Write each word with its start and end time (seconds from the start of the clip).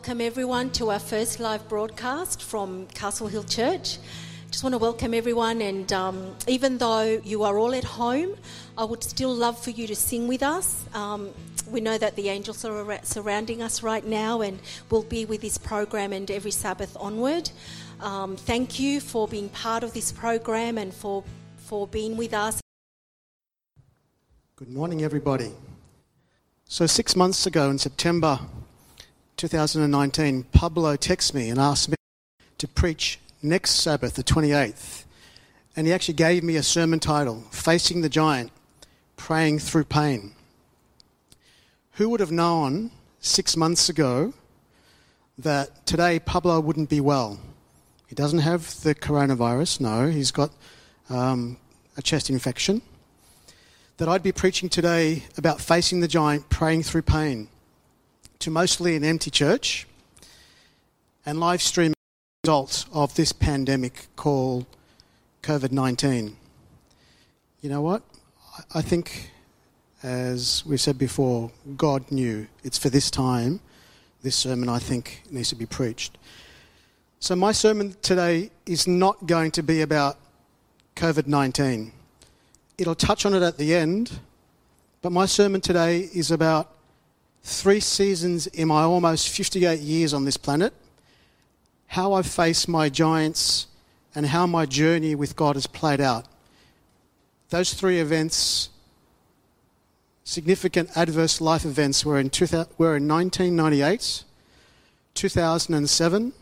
welcome 0.00 0.22
everyone 0.22 0.70
to 0.70 0.88
our 0.88 0.98
first 0.98 1.40
live 1.40 1.68
broadcast 1.68 2.42
from 2.42 2.86
Castle 2.94 3.26
Hill 3.26 3.44
Church. 3.44 3.98
Just 4.50 4.64
want 4.64 4.72
to 4.72 4.78
welcome 4.78 5.12
everyone, 5.12 5.60
and 5.60 5.92
um, 5.92 6.34
even 6.46 6.78
though 6.78 7.20
you 7.22 7.42
are 7.42 7.58
all 7.58 7.74
at 7.74 7.84
home, 7.84 8.34
I 8.78 8.84
would 8.84 9.04
still 9.04 9.34
love 9.34 9.62
for 9.62 9.68
you 9.68 9.86
to 9.86 9.94
sing 9.94 10.26
with 10.26 10.42
us. 10.42 10.86
Um, 10.94 11.28
we 11.68 11.82
know 11.82 11.98
that 11.98 12.16
the 12.16 12.30
angels 12.30 12.64
are 12.64 12.98
surrounding 13.02 13.60
us 13.60 13.82
right 13.82 14.02
now, 14.02 14.40
and 14.40 14.58
will 14.88 15.02
be 15.02 15.26
with 15.26 15.42
this 15.42 15.58
program 15.58 16.14
and 16.14 16.30
every 16.30 16.50
Sabbath 16.50 16.96
onward. 16.98 17.50
Um, 18.00 18.38
thank 18.38 18.80
you 18.80 19.00
for 19.00 19.28
being 19.28 19.50
part 19.50 19.84
of 19.84 19.92
this 19.92 20.12
program 20.12 20.78
and 20.78 20.94
for 20.94 21.24
for 21.58 21.86
being 21.86 22.16
with 22.16 22.32
us. 22.32 22.62
Good 24.56 24.70
morning, 24.70 25.02
everybody. 25.02 25.52
So, 26.64 26.86
six 26.86 27.14
months 27.14 27.44
ago 27.44 27.68
in 27.68 27.76
September 27.76 28.40
2019, 29.40 30.42
Pablo 30.52 30.98
texted 30.98 31.32
me 31.32 31.48
and 31.48 31.58
asked 31.58 31.88
me 31.88 31.94
to 32.58 32.68
preach 32.68 33.18
next 33.42 33.70
Sabbath, 33.70 34.12
the 34.12 34.22
28th. 34.22 35.04
And 35.74 35.86
he 35.86 35.94
actually 35.94 36.12
gave 36.12 36.44
me 36.44 36.56
a 36.56 36.62
sermon 36.62 37.00
title 37.00 37.44
Facing 37.50 38.02
the 38.02 38.10
Giant, 38.10 38.52
Praying 39.16 39.60
Through 39.60 39.84
Pain. 39.84 40.32
Who 41.92 42.10
would 42.10 42.20
have 42.20 42.30
known 42.30 42.90
six 43.20 43.56
months 43.56 43.88
ago 43.88 44.34
that 45.38 45.86
today 45.86 46.18
Pablo 46.18 46.60
wouldn't 46.60 46.90
be 46.90 47.00
well? 47.00 47.40
He 48.08 48.14
doesn't 48.14 48.40
have 48.40 48.82
the 48.82 48.94
coronavirus, 48.94 49.80
no, 49.80 50.08
he's 50.08 50.32
got 50.32 50.50
um, 51.08 51.56
a 51.96 52.02
chest 52.02 52.28
infection. 52.28 52.82
That 53.96 54.06
I'd 54.06 54.22
be 54.22 54.32
preaching 54.32 54.68
today 54.68 55.22
about 55.38 55.62
facing 55.62 56.00
the 56.00 56.08
giant, 56.08 56.50
praying 56.50 56.82
through 56.82 57.02
pain 57.02 57.48
to 58.40 58.50
mostly 58.50 58.96
an 58.96 59.04
empty 59.04 59.30
church 59.30 59.86
and 61.26 61.38
live 61.38 61.60
streaming 61.60 61.94
results 62.42 62.86
of 62.90 63.14
this 63.14 63.32
pandemic 63.32 64.08
called 64.16 64.64
COVID 65.42 65.72
19. 65.72 66.36
You 67.60 67.68
know 67.68 67.82
what? 67.82 68.02
I 68.74 68.80
think, 68.80 69.30
as 70.02 70.64
we've 70.64 70.80
said 70.80 70.96
before, 70.96 71.52
God 71.76 72.10
knew 72.10 72.46
it's 72.64 72.78
for 72.78 72.88
this 72.88 73.10
time. 73.10 73.60
This 74.22 74.36
sermon, 74.36 74.70
I 74.70 74.78
think, 74.78 75.22
needs 75.30 75.50
to 75.50 75.54
be 75.54 75.66
preached. 75.66 76.16
So, 77.18 77.36
my 77.36 77.52
sermon 77.52 77.94
today 78.00 78.50
is 78.64 78.86
not 78.86 79.26
going 79.26 79.50
to 79.52 79.62
be 79.62 79.82
about 79.82 80.16
COVID 80.96 81.26
19. 81.26 81.92
It'll 82.78 82.94
touch 82.94 83.26
on 83.26 83.34
it 83.34 83.42
at 83.42 83.58
the 83.58 83.74
end, 83.74 84.18
but 85.02 85.12
my 85.12 85.26
sermon 85.26 85.60
today 85.60 86.08
is 86.14 86.30
about 86.30 86.74
three 87.42 87.80
seasons 87.80 88.46
in 88.48 88.68
my 88.68 88.82
almost 88.82 89.28
58 89.28 89.80
years 89.80 90.12
on 90.12 90.24
this 90.24 90.36
planet, 90.36 90.72
how 91.88 92.12
I've 92.12 92.26
faced 92.26 92.68
my 92.68 92.88
giants, 92.88 93.66
and 94.14 94.26
how 94.26 94.46
my 94.46 94.66
journey 94.66 95.14
with 95.14 95.36
God 95.36 95.56
has 95.56 95.66
played 95.66 96.00
out. 96.00 96.26
Those 97.50 97.74
three 97.74 98.00
events, 98.00 98.70
significant 100.24 100.90
adverse 100.96 101.40
life 101.40 101.64
events, 101.64 102.04
were 102.04 102.18
in, 102.18 102.30
were 102.78 102.96
in 102.96 103.08
1998, 103.08 104.24
2007, 105.14 106.32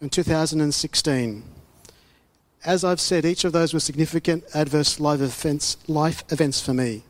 and 0.00 0.12
2016. 0.12 1.44
As 2.64 2.84
I've 2.84 3.00
said, 3.00 3.26
each 3.26 3.44
of 3.44 3.52
those 3.52 3.74
were 3.74 3.80
significant 3.80 4.44
adverse 4.54 4.98
life 4.98 5.20
events, 5.20 5.76
life 5.86 6.24
events 6.30 6.60
for 6.60 6.72
me 6.72 7.04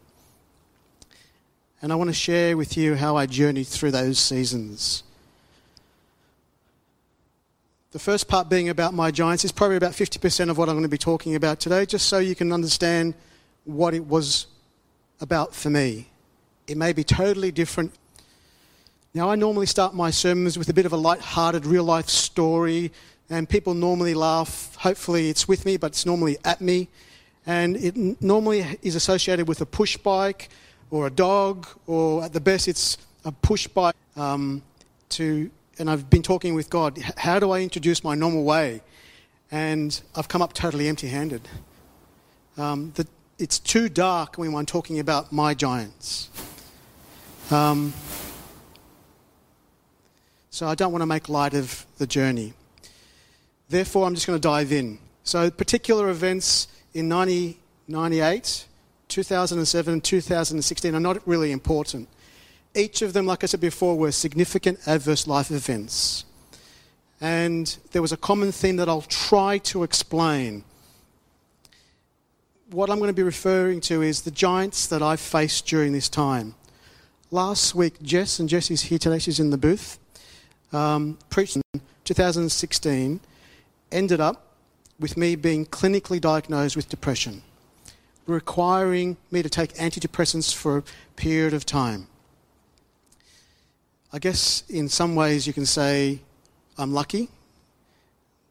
and 1.85 1.93
I 1.93 1.97
want 1.97 2.09
to 2.09 2.15
share 2.15 2.57
with 2.57 2.79
you 2.79 2.95
how 2.95 3.15
I 3.19 3.27
journeyed 3.27 3.67
through 3.67 3.91
those 3.91 4.19
seasons. 4.19 5.03
The 7.91 7.99
first 7.99 8.27
part 8.27 8.49
being 8.49 8.71
about 8.71 8.95
my 8.95 9.11
giants 9.11 9.45
is 9.45 9.53
probably 9.53 9.77
about 9.77 9.93
50% 9.93 10.49
of 10.49 10.57
what 10.57 10.71
I'm 10.71 10.77
going 10.77 10.85
to 10.85 10.89
be 10.89 10.97
talking 10.97 11.35
about 11.35 11.61
today, 11.61 11.85
just 11.85 12.09
so 12.09 12.21
you 12.21 12.35
can 12.35 12.55
understand 12.55 13.13
what 13.65 13.93
it 13.93 14.07
was 14.07 14.47
about 15.21 15.55
for 15.55 15.69
me. 15.69 16.09
It 16.67 16.79
may 16.79 16.95
be 16.95 17.05
totally 17.05 17.53
different. 17.53 17.93
Now, 19.13 19.29
I 19.29 19.35
normally 19.35 19.67
start 19.67 19.93
my 19.93 20.11
sermons 20.11 20.57
with 20.57 20.71
a 20.71 20.73
bit 20.73 20.87
of 20.87 20.95
a 20.95 20.97
light-hearted 20.97 21.67
real 21.67 21.85
life 21.85 22.09
story, 22.09 22.93
and 23.29 23.47
people 23.47 23.75
normally 23.75 24.15
laugh. 24.15 24.75
Hopefully, 24.77 25.29
it's 25.29 25.47
with 25.47 25.67
me, 25.67 25.77
but 25.77 25.89
it's 25.89 26.07
normally 26.07 26.39
at 26.47 26.63
me. 26.63 26.89
And 27.45 27.77
it 27.77 28.23
normally 28.23 28.79
is 28.81 28.95
associated 28.95 29.49
with 29.49 29.61
a 29.61 29.67
push 29.67 29.99
bike 29.99 30.49
or 30.91 31.07
a 31.07 31.11
dog, 31.11 31.67
or 31.87 32.25
at 32.25 32.33
the 32.33 32.41
best, 32.41 32.69
it's 32.69 32.99
a 33.25 33.33
push 33.33 33.67
bike 33.67 33.97
um, 34.17 34.63
to. 35.11 35.51
And 35.79 35.91
I've 35.91 36.09
been 36.09 36.23
talking 36.23 36.55
with 36.55 36.71
God. 36.71 36.99
How 37.17 37.41
do 37.41 37.51
I 37.51 37.61
introduce 37.61 38.05
my 38.05 38.15
normal 38.15 38.45
way? 38.45 38.81
And 39.51 40.01
I've 40.15 40.29
come 40.29 40.41
up 40.41 40.53
totally 40.53 40.87
empty-handed. 40.89 41.49
Um, 42.57 42.93
the, 42.95 43.09
it's 43.39 43.59
too 43.59 43.89
dark 43.89 44.37
when 44.37 44.55
I'm 44.55 44.67
talking 44.67 45.01
about 45.01 45.33
my 45.33 45.53
giants. 45.55 46.31
Um, 47.51 47.93
so 50.51 50.69
I 50.69 50.77
don't 50.77 50.93
want 50.93 51.03
to 51.03 51.07
make 51.07 51.29
light 51.29 51.55
of 51.55 51.85
the 51.99 52.07
journey. 52.07 52.53
Therefore, 53.69 54.07
I'm 54.07 54.15
just 54.15 54.27
going 54.27 54.39
to 54.39 54.49
dive 54.49 54.71
in. 54.71 54.99
So, 55.25 55.51
particular 55.51 56.11
events 56.11 56.69
in 56.93 57.09
1998 57.09 58.67
2007 59.15 59.93
and 59.93 60.03
2016 60.03 60.93
are 60.93 60.99
not 60.99 61.25
really 61.25 61.53
important. 61.53 62.09
Each 62.75 63.01
of 63.01 63.13
them, 63.13 63.27
like 63.27 63.45
I 63.45 63.47
said 63.47 63.61
before, 63.61 63.97
were 63.97 64.11
significant 64.11 64.81
adverse 64.89 65.29
life 65.29 65.53
events. 65.53 66.25
And 67.21 67.79
there 67.93 68.03
was 68.03 68.11
a 68.11 68.17
common 68.17 68.51
theme 68.51 68.75
that 68.77 68.89
I'll 68.89 69.03
try 69.03 69.59
to 69.59 69.85
explain. 69.85 70.65
What 72.73 72.91
I'm 72.91 72.99
going 72.99 73.07
to 73.07 73.15
be 73.15 73.23
referring 73.23 73.81
to 73.83 74.03
is 74.03 74.23
the 74.23 74.33
giants 74.33 74.89
that 74.89 75.01
I've 75.01 75.21
faced 75.21 75.65
during 75.69 75.93
this 75.93 76.09
time. 76.09 76.57
Last 77.31 77.73
week, 77.73 78.03
Jess, 78.03 78.41
and 78.41 78.49
Jessie's 78.49 78.83
here 78.83 78.99
today, 78.99 79.21
she's 79.21 79.39
in 79.39 79.51
the 79.51 79.57
booth, 79.57 80.01
um, 80.73 81.19
preached 81.31 81.55
in 81.55 81.63
2016, 82.03 83.21
ended 83.93 84.21
up 84.21 84.57
with 84.99 85.17
me 85.17 85.37
being 85.37 85.67
clinically 85.67 86.21
diagnosed 86.21 86.75
with 86.75 86.89
depression 86.89 87.44
requiring 88.27 89.17
me 89.31 89.43
to 89.43 89.49
take 89.49 89.75
antidepressants 89.75 90.55
for 90.55 90.79
a 90.79 90.83
period 91.17 91.55
of 91.55 91.67
time. 91.67 92.07
I 94.13 94.19
guess 94.19 94.63
in 94.69 94.89
some 94.89 95.15
ways 95.15 95.47
you 95.47 95.53
can 95.53 95.67
say 95.67 96.21
I'm 96.79 96.93
lucky. 96.93 97.29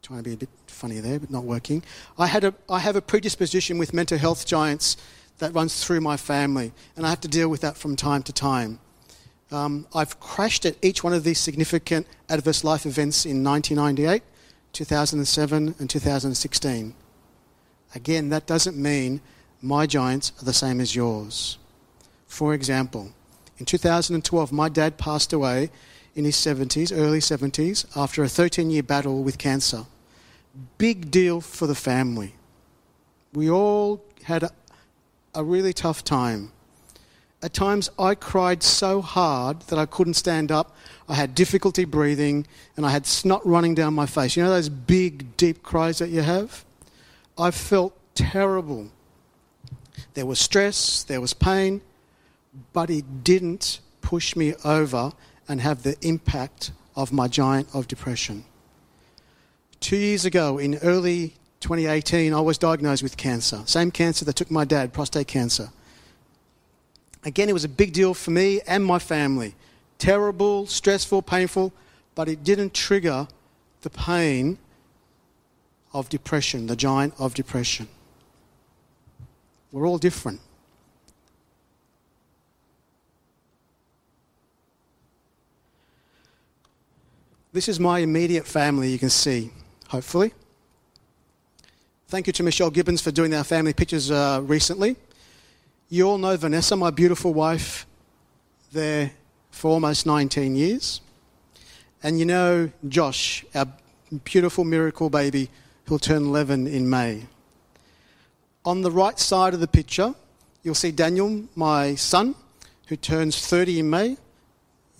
trying 0.02 0.20
to 0.20 0.24
be 0.24 0.34
a 0.34 0.38
bit 0.38 0.50
funny 0.68 1.00
there, 1.00 1.20
but 1.20 1.30
not 1.30 1.46
working. 1.46 1.84
I, 2.18 2.28
had 2.28 2.44
a, 2.44 2.54
I 2.70 2.80
have 2.80 2.96
a 2.96 3.02
predisposition 3.02 3.78
with 3.78 3.94
mental 3.94 4.18
health 4.18 4.46
giants 4.46 4.98
that 5.40 5.54
runs 5.54 5.84
through 5.84 6.02
my 6.02 6.18
family, 6.18 6.74
and 6.96 7.06
I 7.06 7.10
have 7.10 7.22
to 7.22 7.28
deal 7.28 7.50
with 7.50 7.62
that 7.62 7.78
from 7.78 7.96
time 7.96 8.24
to 8.24 8.34
time. 8.34 8.80
Um, 9.52 9.88
I've 9.94 10.20
crashed 10.20 10.66
at 10.66 10.76
each 10.82 11.04
one 11.04 11.14
of 11.14 11.24
these 11.24 11.40
significant 11.40 12.08
adverse 12.30 12.64
life 12.64 12.86
events 12.86 13.26
in 13.26 13.44
1998, 13.44 14.24
2007, 14.74 15.76
and 15.80 15.90
2016. 15.90 16.96
Again, 17.96 18.30
that 18.30 18.48
doesn't 18.48 18.76
mean 18.76 19.22
my 19.64 19.88
giants 19.88 20.34
are 20.42 20.46
the 20.46 20.54
same 20.54 20.82
as 20.82 20.94
yours. 20.94 21.58
For 22.28 22.54
example, 22.54 23.14
in 23.58 23.66
2012, 23.66 24.52
my 24.52 24.68
dad 24.68 24.98
passed 24.98 25.32
away 25.32 25.70
in 26.16 26.26
his 26.26 26.36
70s, 26.36 26.96
early 26.96 27.20
70s, 27.20 27.86
after 27.96 28.24
a 28.24 28.30
13 28.30 28.70
year 28.70 28.84
battle 28.84 29.24
with 29.24 29.38
cancer. 29.38 29.86
Big 30.78 31.10
deal 31.10 31.40
for 31.40 31.66
the 31.66 31.76
family. 31.76 32.36
We 33.34 33.50
all 33.50 34.04
had 34.24 34.44
a, 34.44 34.52
a 35.34 35.44
really 35.44 35.72
tough 35.72 36.04
time. 36.04 36.52
At 37.42 37.54
times, 37.54 37.90
I 37.98 38.16
cried 38.16 38.64
so 38.64 39.02
hard 39.02 39.62
that 39.64 39.80
I 39.80 39.86
couldn't 39.86 40.14
stand 40.16 40.52
up. 40.52 40.76
I 41.08 41.16
had 41.16 41.36
difficulty 41.36 41.86
breathing 41.86 42.48
and 42.76 42.86
I 42.86 42.90
had 42.90 43.06
snot 43.06 43.46
running 43.46 43.76
down 43.76 43.94
my 43.94 44.06
face. 44.06 44.36
You 44.36 44.44
know 44.44 44.50
those 44.50 44.70
big, 44.70 45.36
deep 45.38 45.64
cries 45.64 46.00
that 46.00 46.10
you 46.10 46.22
have? 46.22 46.66
I 47.38 47.52
felt 47.52 47.98
terrible. 48.14 48.90
There 50.14 50.26
was 50.26 50.40
stress, 50.40 51.04
there 51.04 51.22
was 51.22 51.34
pain, 51.34 51.82
but 52.72 52.90
it 52.90 53.24
didn't 53.24 53.80
push 54.02 54.36
me 54.36 54.54
over 54.64 55.12
and 55.48 55.62
have 55.62 55.84
the 55.84 55.96
impact 56.02 56.72
of 56.96 57.12
my 57.12 57.28
giant 57.28 57.68
of 57.74 57.88
depression. 57.88 58.46
Two 59.80 59.98
years 59.98 60.26
ago, 60.26 60.60
in 60.60 60.78
early 60.78 61.34
2018, 61.60 62.34
I 62.34 62.40
was 62.42 62.58
diagnosed 62.58 63.04
with 63.04 63.18
cancer. 63.18 63.62
Same 63.66 63.92
cancer 63.92 64.24
that 64.26 64.36
took 64.36 64.52
my 64.52 64.66
dad, 64.66 64.94
prostate 64.94 65.28
cancer. 65.28 65.70
Again, 67.26 67.50
it 67.50 67.54
was 67.54 67.64
a 67.64 67.70
big 67.70 67.94
deal 67.94 68.14
for 68.14 68.32
me 68.32 68.62
and 68.68 68.86
my 68.86 69.00
family. 69.00 69.56
Terrible, 69.98 70.68
stressful, 70.68 71.22
painful, 71.22 71.74
but 72.16 72.28
it 72.28 72.44
didn't 72.44 72.74
trigger 72.74 73.28
the 73.82 73.90
pain 73.90 74.58
of 75.94 76.10
depression, 76.10 76.68
the 76.68 76.76
giant 76.76 77.14
of 77.18 77.34
depression. 77.34 77.88
We're 79.74 79.88
all 79.88 79.98
different. 79.98 80.40
This 87.52 87.68
is 87.68 87.80
my 87.80 88.00
immediate 88.00 88.46
family, 88.46 88.90
you 88.90 89.00
can 89.00 89.10
see, 89.10 89.50
hopefully. 89.88 90.32
Thank 92.08 92.28
you 92.28 92.34
to 92.34 92.44
Michelle 92.44 92.70
Gibbons 92.70 93.02
for 93.02 93.10
doing 93.10 93.34
our 93.34 93.44
family 93.44 93.74
pictures 93.74 94.12
uh, 94.12 94.42
recently. 94.44 94.96
You 95.90 96.08
all 96.08 96.20
know 96.20 96.38
Vanessa, 96.38 96.76
my 96.76 96.92
beautiful 96.92 97.34
wife, 97.34 97.88
there 98.74 99.12
for 99.50 99.72
almost 99.72 100.06
19 100.06 100.56
years. 100.56 101.02
And 102.04 102.20
you 102.20 102.26
know 102.26 102.70
Josh, 102.88 103.44
our 103.56 103.66
beautiful 104.24 104.66
miracle 104.66 105.10
baby, 105.10 105.50
who'll 105.86 105.98
turn 105.98 106.26
11 106.26 106.68
in 106.68 106.88
May. 106.88 107.24
On 108.66 108.82
the 108.82 108.92
right 108.92 109.20
side 109.20 109.54
of 109.54 109.60
the 109.60 109.68
picture, 109.68 110.16
you'll 110.64 110.74
see 110.76 110.92
Daniel, 110.92 111.44
my 111.54 111.96
son, 111.96 112.34
who 112.88 112.96
turns 112.96 113.46
30 113.46 113.80
in 113.80 113.90
May. 113.90 114.18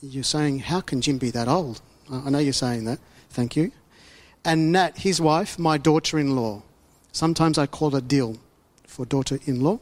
You're 0.02 0.24
saying, 0.24 0.60
How 0.60 0.82
can 0.82 1.00
Jim 1.00 1.18
be 1.18 1.32
that 1.32 1.48
old? 1.48 1.82
I 2.12 2.30
know 2.30 2.40
you're 2.40 2.52
saying 2.52 2.84
that. 2.86 3.00
Thank 3.30 3.56
you. 3.56 3.72
And 4.44 4.74
Nat, 4.74 4.98
his 4.98 5.22
wife, 5.22 5.58
my 5.58 5.78
daughter 5.78 6.20
in 6.20 6.36
law. 6.36 6.62
Sometimes 7.14 7.58
I 7.58 7.66
call 7.66 7.92
her 7.92 8.02
Dill 8.02 8.38
for 8.86 9.06
daughter 9.06 9.40
in 9.46 9.62
law. 9.62 9.80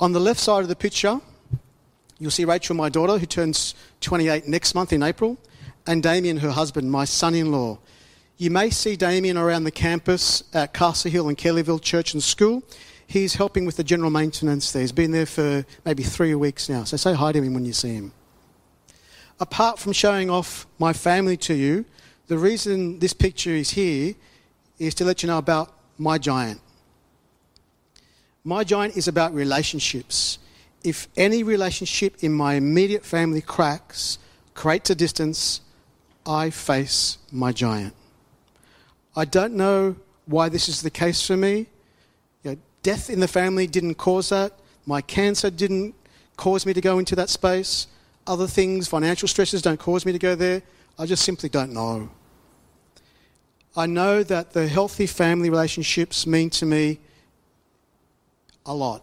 On 0.00 0.10
the 0.10 0.18
left 0.18 0.40
side 0.40 0.62
of 0.62 0.68
the 0.68 0.74
picture, 0.74 1.20
you'll 2.18 2.32
see 2.32 2.44
Rachel, 2.44 2.74
my 2.74 2.88
daughter, 2.88 3.18
who 3.18 3.26
turns 3.26 3.76
28 4.00 4.48
next 4.48 4.74
month 4.74 4.92
in 4.92 5.02
April, 5.02 5.38
and 5.86 6.02
Damien, 6.02 6.38
her 6.38 6.50
husband, 6.50 6.90
my 6.90 7.04
son 7.04 7.36
in 7.36 7.52
law. 7.52 7.78
You 8.36 8.50
may 8.50 8.70
see 8.70 8.96
Damien 8.96 9.38
around 9.38 9.62
the 9.62 9.70
campus 9.70 10.42
at 10.52 10.74
Castle 10.74 11.12
Hill 11.12 11.28
and 11.28 11.38
Kellyville 11.38 11.80
Church 11.80 12.14
and 12.14 12.22
School. 12.22 12.64
He's 13.12 13.34
helping 13.34 13.66
with 13.66 13.76
the 13.76 13.84
general 13.84 14.10
maintenance 14.10 14.72
there. 14.72 14.80
He's 14.80 14.90
been 14.90 15.10
there 15.10 15.26
for 15.26 15.66
maybe 15.84 16.02
three 16.02 16.34
weeks 16.34 16.70
now. 16.70 16.84
So 16.84 16.96
say 16.96 17.12
hi 17.12 17.30
to 17.32 17.42
him 17.42 17.52
when 17.52 17.66
you 17.66 17.74
see 17.74 17.92
him. 17.92 18.14
Apart 19.38 19.78
from 19.78 19.92
showing 19.92 20.30
off 20.30 20.66
my 20.78 20.94
family 20.94 21.36
to 21.36 21.52
you, 21.52 21.84
the 22.28 22.38
reason 22.38 23.00
this 23.00 23.12
picture 23.12 23.50
is 23.50 23.68
here 23.72 24.14
is 24.78 24.94
to 24.94 25.04
let 25.04 25.22
you 25.22 25.26
know 25.26 25.36
about 25.36 25.74
my 25.98 26.16
giant. 26.16 26.62
My 28.44 28.64
giant 28.64 28.96
is 28.96 29.08
about 29.08 29.34
relationships. 29.34 30.38
If 30.82 31.06
any 31.14 31.42
relationship 31.42 32.24
in 32.24 32.32
my 32.32 32.54
immediate 32.54 33.04
family 33.04 33.42
cracks, 33.42 34.18
creates 34.54 34.88
a 34.88 34.94
distance, 34.94 35.60
I 36.24 36.48
face 36.48 37.18
my 37.30 37.52
giant. 37.52 37.94
I 39.14 39.26
don't 39.26 39.52
know 39.52 39.96
why 40.24 40.48
this 40.48 40.66
is 40.66 40.80
the 40.80 40.90
case 40.90 41.26
for 41.26 41.36
me. 41.36 41.66
Death 42.82 43.10
in 43.10 43.20
the 43.20 43.28
family 43.28 43.66
didn't 43.66 43.94
cause 43.94 44.30
that. 44.30 44.52
My 44.86 45.00
cancer 45.00 45.50
didn't 45.50 45.94
cause 46.36 46.66
me 46.66 46.72
to 46.72 46.80
go 46.80 46.98
into 46.98 47.14
that 47.16 47.30
space. 47.30 47.86
Other 48.26 48.46
things, 48.46 48.88
financial 48.88 49.28
stresses, 49.28 49.62
don't 49.62 49.78
cause 49.78 50.04
me 50.04 50.12
to 50.12 50.18
go 50.18 50.34
there. 50.34 50.62
I 50.98 51.06
just 51.06 51.24
simply 51.24 51.48
don't 51.48 51.72
know. 51.72 52.10
I 53.76 53.86
know 53.86 54.22
that 54.22 54.52
the 54.52 54.68
healthy 54.68 55.06
family 55.06 55.48
relationships 55.48 56.26
mean 56.26 56.50
to 56.50 56.66
me 56.66 56.98
a 58.66 58.74
lot. 58.74 59.02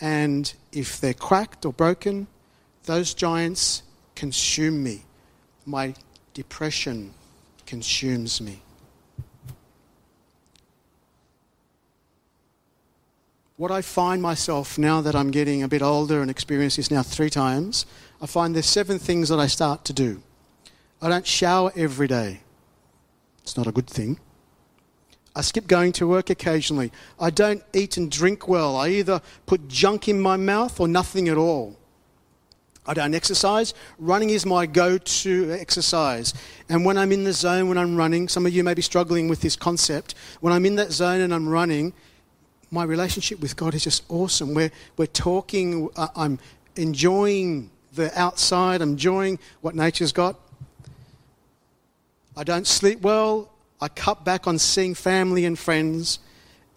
And 0.00 0.52
if 0.72 1.00
they're 1.00 1.14
cracked 1.14 1.64
or 1.64 1.72
broken, 1.72 2.26
those 2.84 3.14
giants 3.14 3.82
consume 4.14 4.82
me. 4.82 5.02
My 5.66 5.94
depression 6.34 7.12
consumes 7.66 8.40
me. 8.40 8.62
What 13.58 13.72
I 13.72 13.82
find 13.82 14.22
myself 14.22 14.78
now 14.78 15.00
that 15.00 15.16
I'm 15.16 15.32
getting 15.32 15.64
a 15.64 15.68
bit 15.68 15.82
older 15.82 16.22
and 16.22 16.30
experienced 16.30 16.76
this 16.76 16.92
now 16.92 17.02
three 17.02 17.28
times, 17.28 17.86
I 18.22 18.26
find 18.26 18.54
there's 18.54 18.66
seven 18.66 19.00
things 19.00 19.30
that 19.30 19.40
I 19.40 19.48
start 19.48 19.84
to 19.86 19.92
do. 19.92 20.22
I 21.02 21.08
don't 21.08 21.26
shower 21.26 21.72
every 21.74 22.06
day. 22.06 22.38
It's 23.42 23.56
not 23.56 23.66
a 23.66 23.72
good 23.72 23.88
thing. 23.88 24.20
I 25.34 25.40
skip 25.40 25.66
going 25.66 25.90
to 25.94 26.06
work 26.06 26.30
occasionally. 26.30 26.92
I 27.18 27.30
don't 27.30 27.64
eat 27.72 27.96
and 27.96 28.08
drink 28.08 28.46
well. 28.46 28.76
I 28.76 28.90
either 28.90 29.20
put 29.46 29.66
junk 29.66 30.06
in 30.06 30.20
my 30.20 30.36
mouth 30.36 30.78
or 30.78 30.86
nothing 30.86 31.28
at 31.28 31.36
all. 31.36 31.76
I 32.86 32.94
don't 32.94 33.12
exercise. 33.12 33.74
Running 33.98 34.30
is 34.30 34.46
my 34.46 34.66
go 34.66 34.98
to 34.98 35.50
exercise. 35.50 36.32
And 36.68 36.84
when 36.84 36.96
I'm 36.96 37.10
in 37.10 37.24
the 37.24 37.32
zone, 37.32 37.68
when 37.68 37.76
I'm 37.76 37.96
running, 37.96 38.28
some 38.28 38.46
of 38.46 38.52
you 38.52 38.62
may 38.62 38.74
be 38.74 38.82
struggling 38.82 39.26
with 39.26 39.40
this 39.40 39.56
concept. 39.56 40.14
When 40.40 40.52
I'm 40.52 40.64
in 40.64 40.76
that 40.76 40.92
zone 40.92 41.22
and 41.22 41.34
I'm 41.34 41.48
running, 41.48 41.92
my 42.70 42.84
relationship 42.84 43.40
with 43.40 43.56
God 43.56 43.74
is 43.74 43.84
just 43.84 44.04
awesome. 44.08 44.54
We're, 44.54 44.70
we're 44.96 45.06
talking, 45.06 45.88
uh, 45.96 46.08
I'm 46.14 46.38
enjoying 46.76 47.70
the 47.94 48.16
outside, 48.18 48.82
I'm 48.82 48.90
enjoying 48.90 49.38
what 49.60 49.74
nature's 49.74 50.12
got. 50.12 50.38
I 52.36 52.44
don't 52.44 52.66
sleep 52.66 53.00
well. 53.00 53.50
I 53.80 53.88
cut 53.88 54.24
back 54.24 54.46
on 54.46 54.58
seeing 54.58 54.94
family 54.94 55.44
and 55.44 55.58
friends, 55.58 56.18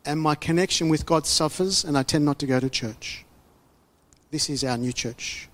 and 0.05 0.19
my 0.19 0.35
connection 0.35 0.89
with 0.89 1.05
God 1.05 1.27
suffers, 1.27 1.83
and 1.83 1.97
I 1.97 2.03
tend 2.03 2.25
not 2.25 2.39
to 2.39 2.47
go 2.47 2.59
to 2.59 2.69
church. 2.69 3.25
This 4.29 4.49
is 4.49 4.63
our 4.63 4.77
new 4.77 4.93
church. 4.93 5.49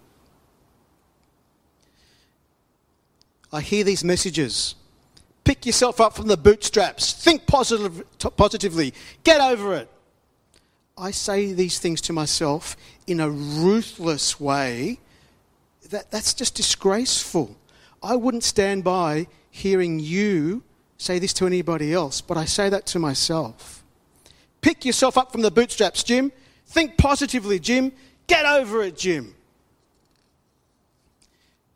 I 3.51 3.61
hear 3.61 3.83
these 3.83 4.03
messages. 4.03 4.75
Pick 5.43 5.65
yourself 5.65 6.01
up 6.01 6.15
from 6.15 6.27
the 6.27 6.37
bootstraps. 6.37 7.13
Think 7.13 7.47
positive, 7.47 8.03
positively. 8.35 8.93
Get 9.23 9.39
over 9.39 9.73
it. 9.75 9.89
I 10.97 11.11
say 11.11 11.53
these 11.53 11.79
things 11.79 12.01
to 12.01 12.13
myself 12.13 12.75
in 13.05 13.19
a 13.19 13.29
ruthless 13.29 14.39
way, 14.39 14.99
that, 15.89 16.11
that's 16.11 16.33
just 16.33 16.55
disgraceful. 16.55 17.55
I 18.01 18.15
wouldn't 18.15 18.44
stand 18.44 18.83
by 18.83 19.27
hearing 19.51 19.99
you 19.99 20.63
say 20.97 21.19
this 21.19 21.33
to 21.33 21.45
anybody 21.45 21.94
else, 21.94 22.21
but 22.21 22.38
I 22.38 22.45
say 22.45 22.69
that 22.69 22.85
to 22.88 22.99
myself. 22.99 23.83
Pick 24.61 24.85
yourself 24.85 25.17
up 25.17 25.31
from 25.31 25.41
the 25.41 25.51
bootstraps, 25.51 26.03
Jim. 26.03 26.31
Think 26.65 26.97
positively, 26.97 27.59
Jim. 27.59 27.91
Get 28.25 28.45
over 28.45 28.83
it, 28.83 28.97
Jim. 28.97 29.35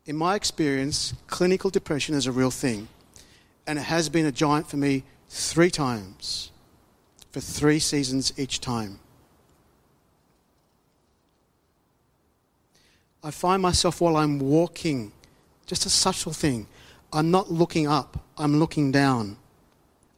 In 0.06 0.18
my 0.18 0.36
experience, 0.36 1.14
clinical 1.28 1.70
depression 1.70 2.16
is 2.16 2.26
a 2.26 2.32
real 2.32 2.52
thing, 2.52 2.88
and 3.68 3.78
it 3.78 3.84
has 3.84 4.10
been 4.10 4.26
a 4.26 4.32
giant 4.32 4.68
for 4.68 4.78
me 4.78 5.04
three 5.30 5.70
times, 5.70 6.52
for 7.32 7.40
three 7.40 7.80
seasons 7.80 8.34
each 8.38 8.60
time. 8.60 9.00
I 13.24 13.30
find 13.30 13.62
myself 13.62 14.02
while 14.02 14.18
I'm 14.18 14.40
walking, 14.40 15.12
just 15.68 15.86
a 15.86 15.90
subtle 15.90 16.34
thing, 16.34 16.66
I'm 17.14 17.30
not 17.30 17.52
looking 17.52 17.88
up, 17.88 18.24
I'm 18.38 18.58
looking 18.58 18.92
down. 18.92 19.38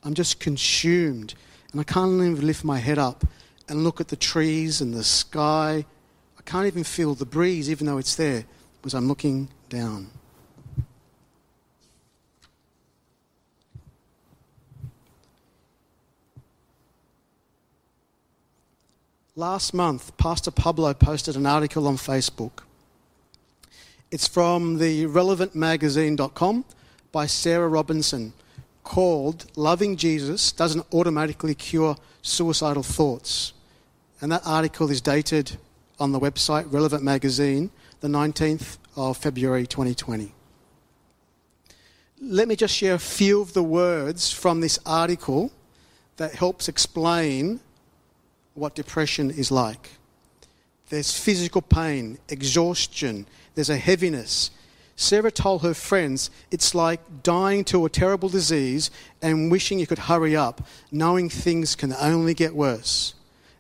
I'm 0.04 0.14
just 0.14 0.40
consumed, 0.40 1.34
and 1.72 1.82
I 1.82 1.84
can't 1.84 2.14
even 2.14 2.46
lift 2.46 2.64
my 2.64 2.78
head 2.78 2.98
up 2.98 3.26
and 3.68 3.84
look 3.84 4.00
at 4.00 4.10
the 4.10 4.16
trees 4.16 4.80
and 4.80 4.94
the 4.94 5.04
sky. 5.04 5.86
I 6.38 6.42
can't 6.44 6.68
even 6.68 6.84
feel 6.84 7.16
the 7.16 7.26
breeze, 7.26 7.70
even 7.70 7.88
though 7.88 7.98
it's 7.98 8.16
there, 8.16 8.46
because 8.82 8.94
I'm 8.94 9.08
looking 9.08 9.50
down. 9.70 10.10
Last 19.36 19.74
month, 19.74 20.16
Pastor 20.18 20.52
Pablo 20.52 20.94
posted 20.94 21.36
an 21.36 21.46
article 21.46 21.88
on 21.88 21.98
Facebook 21.98 22.64
it's 24.14 24.28
from 24.28 24.78
the 24.78 25.06
relevantmagazine.com 25.06 26.64
by 27.12 27.26
Sarah 27.26 27.68
Robinson 27.68 28.32
called 28.84 29.48
Loving 29.56 29.98
Jesus 29.98 30.52
Doesn't 30.52 30.86
Automatically 30.94 31.56
Cure 31.56 31.96
Suicidal 32.22 32.84
Thoughts. 32.84 33.54
And 34.22 34.32
that 34.32 34.44
article 34.46 34.92
is 34.92 35.02
dated 35.02 35.58
on 36.00 36.12
the 36.12 36.20
website 36.20 36.72
Relevant 36.72 37.02
Magazine, 37.04 37.72
the 38.02 38.08
19th 38.08 38.78
of 38.96 39.18
February 39.18 39.66
2020. 39.66 40.32
Let 42.22 42.48
me 42.48 42.56
just 42.56 42.76
share 42.76 42.94
a 42.94 43.00
few 43.00 43.42
of 43.42 43.54
the 43.54 43.64
words 43.64 44.32
from 44.32 44.62
this 44.62 44.78
article 44.86 45.52
that 46.18 46.36
helps 46.36 46.70
explain 46.70 47.62
what 48.54 48.76
depression 48.76 49.32
is 49.32 49.50
like. 49.50 49.90
There's 50.90 51.18
physical 51.18 51.64
pain, 51.64 52.20
exhaustion, 52.30 53.26
there's 53.56 53.70
a 53.70 53.78
heaviness. 53.78 54.52
Sarah 54.96 55.32
told 55.32 55.64
her 55.64 55.74
friends 55.74 56.30
it's 56.52 56.76
like 56.76 57.24
dying 57.24 57.64
to 57.66 57.86
a 57.86 57.90
terrible 57.90 58.30
disease 58.30 58.92
and 59.22 59.52
wishing 59.52 59.80
you 59.80 59.88
could 59.88 60.00
hurry 60.00 60.36
up, 60.36 60.66
knowing 60.92 61.30
things 61.30 61.76
can 61.76 61.94
only 61.94 62.34
get 62.34 62.56
worse. 62.56 63.16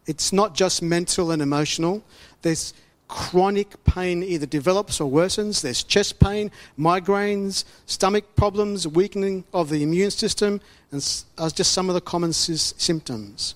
It's 0.05 0.33
not 0.33 0.53
just 0.53 0.81
mental 0.81 1.31
and 1.31 1.41
emotional. 1.41 2.03
There's 2.41 2.73
chronic 3.07 3.83
pain 3.83 4.23
either 4.23 4.45
develops 4.45 4.99
or 4.99 5.09
worsens. 5.09 5.61
There's 5.61 5.83
chest 5.83 6.19
pain, 6.19 6.51
migraines, 6.77 7.63
stomach 7.85 8.35
problems, 8.35 8.87
weakening 8.87 9.43
of 9.53 9.69
the 9.69 9.83
immune 9.83 10.11
system, 10.11 10.61
and 10.91 10.97
as 11.37 11.53
just 11.53 11.71
some 11.71 11.89
of 11.89 11.95
the 11.95 12.01
common 12.01 12.33
symptoms. 12.33 13.55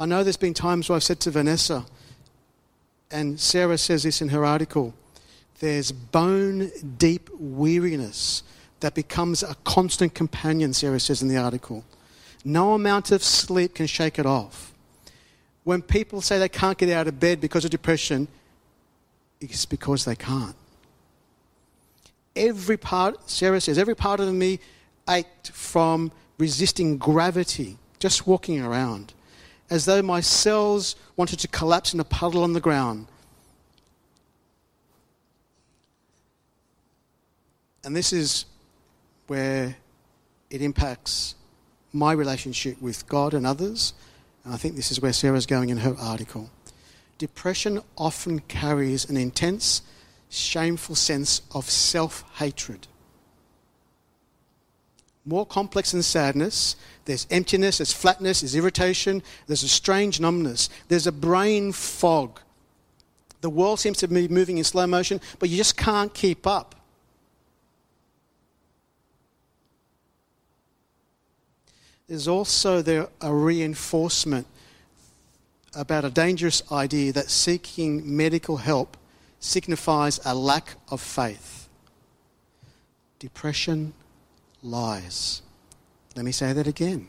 I 0.00 0.06
know 0.06 0.22
there's 0.22 0.36
been 0.36 0.54
times 0.54 0.88
where 0.88 0.96
I've 0.96 1.02
said 1.02 1.20
to 1.20 1.30
Vanessa, 1.30 1.84
and 3.10 3.38
Sarah 3.40 3.78
says 3.78 4.04
this 4.04 4.22
in 4.22 4.28
her 4.28 4.44
article 4.44 4.94
there's 5.60 5.92
bone 5.92 6.70
deep 6.96 7.30
weariness. 7.38 8.42
that 8.80 8.94
becomes 8.94 9.42
a 9.42 9.56
constant 9.64 10.14
companion, 10.14 10.72
Sarah 10.72 11.00
says 11.00 11.20
in 11.20 11.26
the 11.26 11.36
article. 11.36 11.84
No 12.44 12.74
amount 12.74 13.10
of 13.10 13.24
sleep 13.24 13.74
can 13.74 13.88
shake 13.88 14.20
it 14.20 14.26
off. 14.26 14.72
When 15.64 15.82
people 15.82 16.20
say 16.22 16.38
they 16.38 16.48
can't 16.48 16.78
get 16.78 16.88
out 16.90 17.08
of 17.08 17.18
bed 17.18 17.40
because 17.40 17.64
of 17.64 17.72
depression, 17.72 18.28
it's 19.40 19.66
because 19.66 20.04
they 20.04 20.14
can't. 20.14 20.54
Every 22.36 22.76
part, 22.76 23.28
Sarah 23.28 23.60
says, 23.60 23.78
every 23.78 23.96
part 23.96 24.20
of 24.20 24.32
me 24.32 24.60
ached 25.08 25.50
from 25.50 26.12
resisting 26.38 26.98
gravity, 26.98 27.76
just 27.98 28.26
walking 28.26 28.62
around, 28.62 29.12
as 29.70 29.84
though 29.86 30.02
my 30.02 30.20
cells 30.20 30.94
wanted 31.16 31.40
to 31.40 31.48
collapse 31.48 31.92
in 31.92 32.00
a 32.00 32.04
puddle 32.04 32.44
on 32.44 32.52
the 32.52 32.60
ground. 32.60 33.08
And 37.88 37.96
this 37.96 38.12
is 38.12 38.44
where 39.28 39.74
it 40.50 40.60
impacts 40.60 41.34
my 41.94 42.12
relationship 42.12 42.82
with 42.82 43.08
God 43.08 43.32
and 43.32 43.46
others. 43.46 43.94
And 44.44 44.52
I 44.52 44.58
think 44.58 44.76
this 44.76 44.90
is 44.90 45.00
where 45.00 45.14
Sarah's 45.14 45.46
going 45.46 45.70
in 45.70 45.78
her 45.78 45.96
article. 45.98 46.50
Depression 47.16 47.80
often 47.96 48.40
carries 48.40 49.08
an 49.08 49.16
intense, 49.16 49.80
shameful 50.28 50.96
sense 50.96 51.40
of 51.54 51.70
self 51.70 52.24
hatred. 52.34 52.88
More 55.24 55.46
complex 55.46 55.92
than 55.92 56.02
sadness, 56.02 56.76
there's 57.06 57.26
emptiness, 57.30 57.78
there's 57.78 57.94
flatness, 57.94 58.42
there's 58.42 58.54
irritation, 58.54 59.22
there's 59.46 59.62
a 59.62 59.68
strange 59.68 60.20
numbness, 60.20 60.68
there's 60.88 61.06
a 61.06 61.12
brain 61.12 61.72
fog. 61.72 62.38
The 63.40 63.48
world 63.48 63.80
seems 63.80 63.96
to 64.00 64.08
be 64.08 64.28
moving 64.28 64.58
in 64.58 64.64
slow 64.64 64.86
motion, 64.86 65.22
but 65.38 65.48
you 65.48 65.56
just 65.56 65.78
can't 65.78 66.12
keep 66.12 66.46
up. 66.46 66.74
There's 72.08 72.26
also 72.26 72.80
there 72.80 73.08
a 73.20 73.32
reinforcement 73.32 74.46
about 75.74 76.06
a 76.06 76.10
dangerous 76.10 76.62
idea 76.72 77.12
that 77.12 77.30
seeking 77.30 78.16
medical 78.16 78.56
help 78.56 78.96
signifies 79.40 80.18
a 80.24 80.34
lack 80.34 80.76
of 80.90 81.02
faith. 81.02 81.68
Depression 83.18 83.92
lies. 84.62 85.42
Let 86.16 86.24
me 86.24 86.32
say 86.32 86.54
that 86.54 86.66
again. 86.66 87.08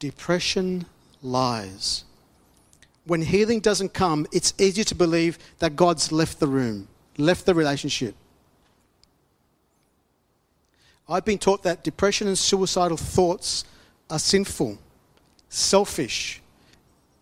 Depression 0.00 0.84
lies. 1.22 2.04
When 3.04 3.22
healing 3.22 3.60
doesn't 3.60 3.94
come, 3.94 4.26
it's 4.32 4.52
easy 4.58 4.82
to 4.84 4.94
believe 4.96 5.38
that 5.60 5.76
God's 5.76 6.10
left 6.10 6.40
the 6.40 6.48
room, 6.48 6.88
left 7.18 7.46
the 7.46 7.54
relationship. 7.54 8.16
I've 11.08 11.24
been 11.24 11.38
taught 11.38 11.62
that 11.62 11.84
depression 11.84 12.26
and 12.26 12.38
suicidal 12.38 12.96
thoughts 12.96 13.64
are 14.12 14.18
sinful, 14.18 14.78
selfish, 15.48 16.42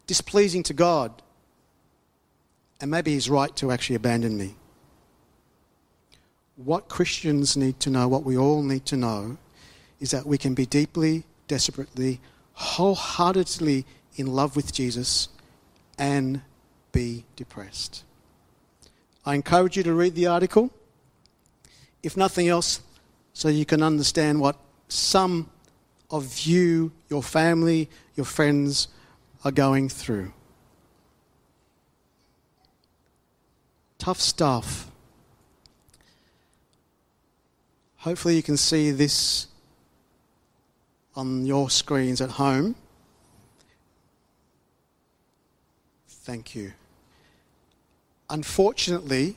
displeasing 0.09 0.65
to 0.65 0.75
God. 0.75 1.23
And 2.81 2.91
maybe 2.91 3.13
He's 3.13 3.31
right 3.31 3.55
to 3.57 3.71
actually 3.71 3.95
abandon 3.95 4.37
me. 4.37 4.57
What 6.57 6.89
Christians 6.89 7.57
need 7.57 7.79
to 7.81 7.91
know, 7.91 8.09
what 8.09 8.25
we 8.25 8.37
all 8.37 8.65
need 8.65 8.87
to 8.87 8.97
know, 8.97 9.39
is 10.01 10.11
that 10.11 10.27
we 10.27 10.37
can 10.37 10.53
be 10.55 10.67
deeply, 10.67 11.23
desperately, 11.47 12.21
wholeheartedly 12.55 13.87
in 14.17 14.27
love 14.27 14.57
with 14.57 14.73
Jesus 14.73 15.29
and 15.97 16.43
be 16.91 17.25
depressed. 17.37 18.03
I 19.25 19.37
encourage 19.37 19.77
you 19.77 19.85
to 19.85 19.95
read 19.95 20.17
the 20.17 20.27
article, 20.27 20.71
if 22.03 22.17
nothing 22.17 22.49
else, 22.49 22.81
so 23.33 23.49
you 23.49 23.65
can 23.65 23.81
understand 23.81 24.41
what 24.41 24.57
some 24.89 25.49
of 26.11 26.41
you, 26.41 26.93
your 27.09 27.23
family, 27.23 27.89
your 28.17 28.27
friends 28.27 28.89
are 29.45 29.53
going 29.53 29.89
through. 29.89 30.33
Tough 33.99 34.21
stuff. 34.21 34.91
Hopefully, 37.99 38.35
you 38.35 38.43
can 38.43 38.57
see 38.57 38.91
this 38.91 39.47
on 41.15 41.45
your 41.45 41.69
screens 41.69 42.21
at 42.21 42.31
home. 42.31 42.75
Thank 46.09 46.55
you. 46.55 46.73
Unfortunately, 48.31 49.37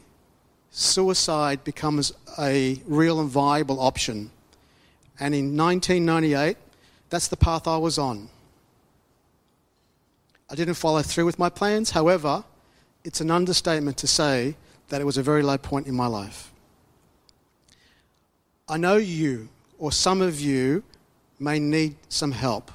suicide 0.69 1.63
becomes 1.63 2.13
a 2.39 2.81
real 2.85 3.19
and 3.19 3.29
viable 3.29 3.79
option. 3.79 4.31
And 5.19 5.35
in 5.35 5.57
1998, 5.57 6.57
that's 7.13 7.27
the 7.27 7.37
path 7.37 7.67
I 7.67 7.77
was 7.77 7.99
on. 7.99 8.27
I 10.49 10.55
didn't 10.55 10.73
follow 10.73 11.03
through 11.03 11.25
with 11.25 11.37
my 11.37 11.47
plans. 11.47 11.91
However, 11.91 12.43
it's 13.03 13.21
an 13.21 13.29
understatement 13.29 13.97
to 13.97 14.07
say 14.07 14.55
that 14.89 14.99
it 14.99 15.03
was 15.03 15.15
a 15.15 15.21
very 15.21 15.43
low 15.43 15.59
point 15.59 15.85
in 15.85 15.93
my 15.93 16.07
life. 16.07 16.51
I 18.67 18.77
know 18.77 18.97
you, 18.97 19.49
or 19.77 19.91
some 19.91 20.23
of 20.23 20.41
you, 20.41 20.81
may 21.39 21.59
need 21.59 21.97
some 22.09 22.31
help. 22.31 22.71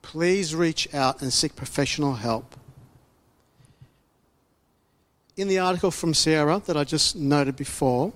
Please 0.00 0.54
reach 0.54 0.94
out 0.94 1.20
and 1.20 1.30
seek 1.30 1.54
professional 1.54 2.14
help. 2.14 2.56
In 5.36 5.48
the 5.48 5.58
article 5.58 5.90
from 5.90 6.14
Sarah 6.14 6.62
that 6.64 6.78
I 6.78 6.84
just 6.84 7.14
noted 7.14 7.56
before, 7.56 8.14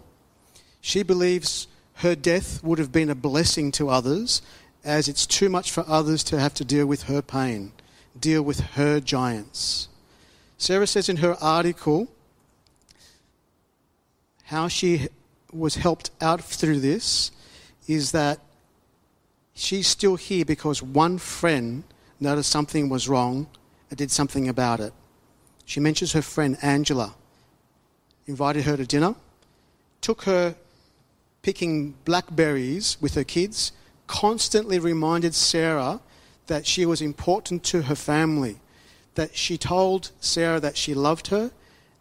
she 0.81 1.03
believes 1.03 1.67
her 1.97 2.15
death 2.15 2.65
would 2.65 2.79
have 2.79 2.93
been 2.93 3.11
a 3.11 3.15
blessing 3.15 3.71
to 3.73 3.91
others 3.91 4.41
as 4.85 5.09
it's 5.09 5.27
too 5.27 5.49
much 5.49 5.71
for 5.71 5.85
others 5.89 6.23
to 6.25 6.39
have 6.39 6.55
to 6.55 6.65
deal 6.65 6.87
with 6.87 7.05
her 7.05 7.23
pain, 7.23 7.73
deal 8.19 8.43
with 8.43 8.61
her 8.61 9.01
giants. 9.01 9.89
Sarah 10.59 10.87
says 10.87 11.09
in 11.09 11.17
her 11.17 11.37
article 11.41 12.09
how 14.45 14.69
she 14.69 15.09
was 15.53 15.77
helped 15.77 16.11
out 16.21 16.43
through 16.43 16.81
this 16.81 17.31
is 17.87 18.13
that 18.13 18.39
she's 19.55 19.87
still 19.87 20.17
here 20.17 20.45
because 20.45 20.83
one 20.83 21.17
friend 21.19 21.85
noticed 22.21 22.51
something 22.51 22.89
was 22.89 23.09
wrong 23.09 23.47
and 23.89 23.97
did 23.97 24.11
something 24.11 24.49
about 24.49 24.81
it. 24.81 24.93
She 25.65 25.81
mentions 25.81 26.13
her 26.13 26.23
friend 26.23 26.59
Angela, 26.63 27.15
invited 28.27 28.65
her 28.65 28.77
to 28.77 28.87
dinner, 28.87 29.15
took 30.01 30.23
her 30.23 30.55
picking 31.43 31.95
blackberries 32.05 32.99
with 33.01 33.15
her 33.15 33.25
kids 33.25 33.73
constantly 34.07 34.79
reminded 34.79 35.35
Sarah 35.35 36.01
that 36.47 36.67
she 36.67 36.85
was 36.85 37.01
important 37.01 37.63
to 37.65 37.83
her 37.83 37.95
family, 37.95 38.59
that 39.15 39.37
she 39.37 39.57
told 39.57 40.11
Sarah 40.21 40.61
that 40.61 40.77
she 40.77 40.95
loved 40.95 41.29
her 41.29 41.51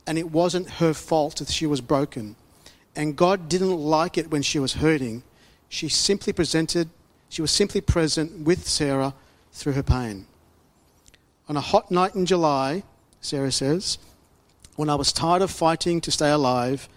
and 0.06 0.18
it 0.18 0.32
wasn't 0.32 0.70
her 0.70 0.94
fault 0.94 1.38
that 1.38 1.50
she 1.50 1.66
was 1.66 1.82
broken. 1.82 2.36
And 2.96 3.16
God 3.16 3.48
didn't 3.48 3.78
like 3.78 4.18
it 4.18 4.30
when 4.30 4.42
she 4.42 4.60
was 4.60 4.74
hurting. 4.74 5.24
She 5.70 5.88
simply 5.90 6.34
presented, 6.34 6.90
she 7.30 7.42
was 7.42 7.52
simply 7.52 7.82
present 7.82 8.42
with 8.46 8.68
Sarah 8.68 9.14
through 9.54 9.74
her 9.74 9.84
pain. 9.84 10.26
On 11.48 11.58
a 11.58 11.62
hot 11.62 11.90
night 11.90 12.16
in 12.16 12.26
July, 12.26 12.84
Sarah 13.22 13.52
says, 13.52 13.98
when 14.76 14.90
I 14.90 14.96
was 14.96 15.14
tired 15.14 15.42
of 15.42 15.52
fighting 15.52 16.02
to 16.02 16.12
stay 16.12 16.32
alive, 16.32 16.90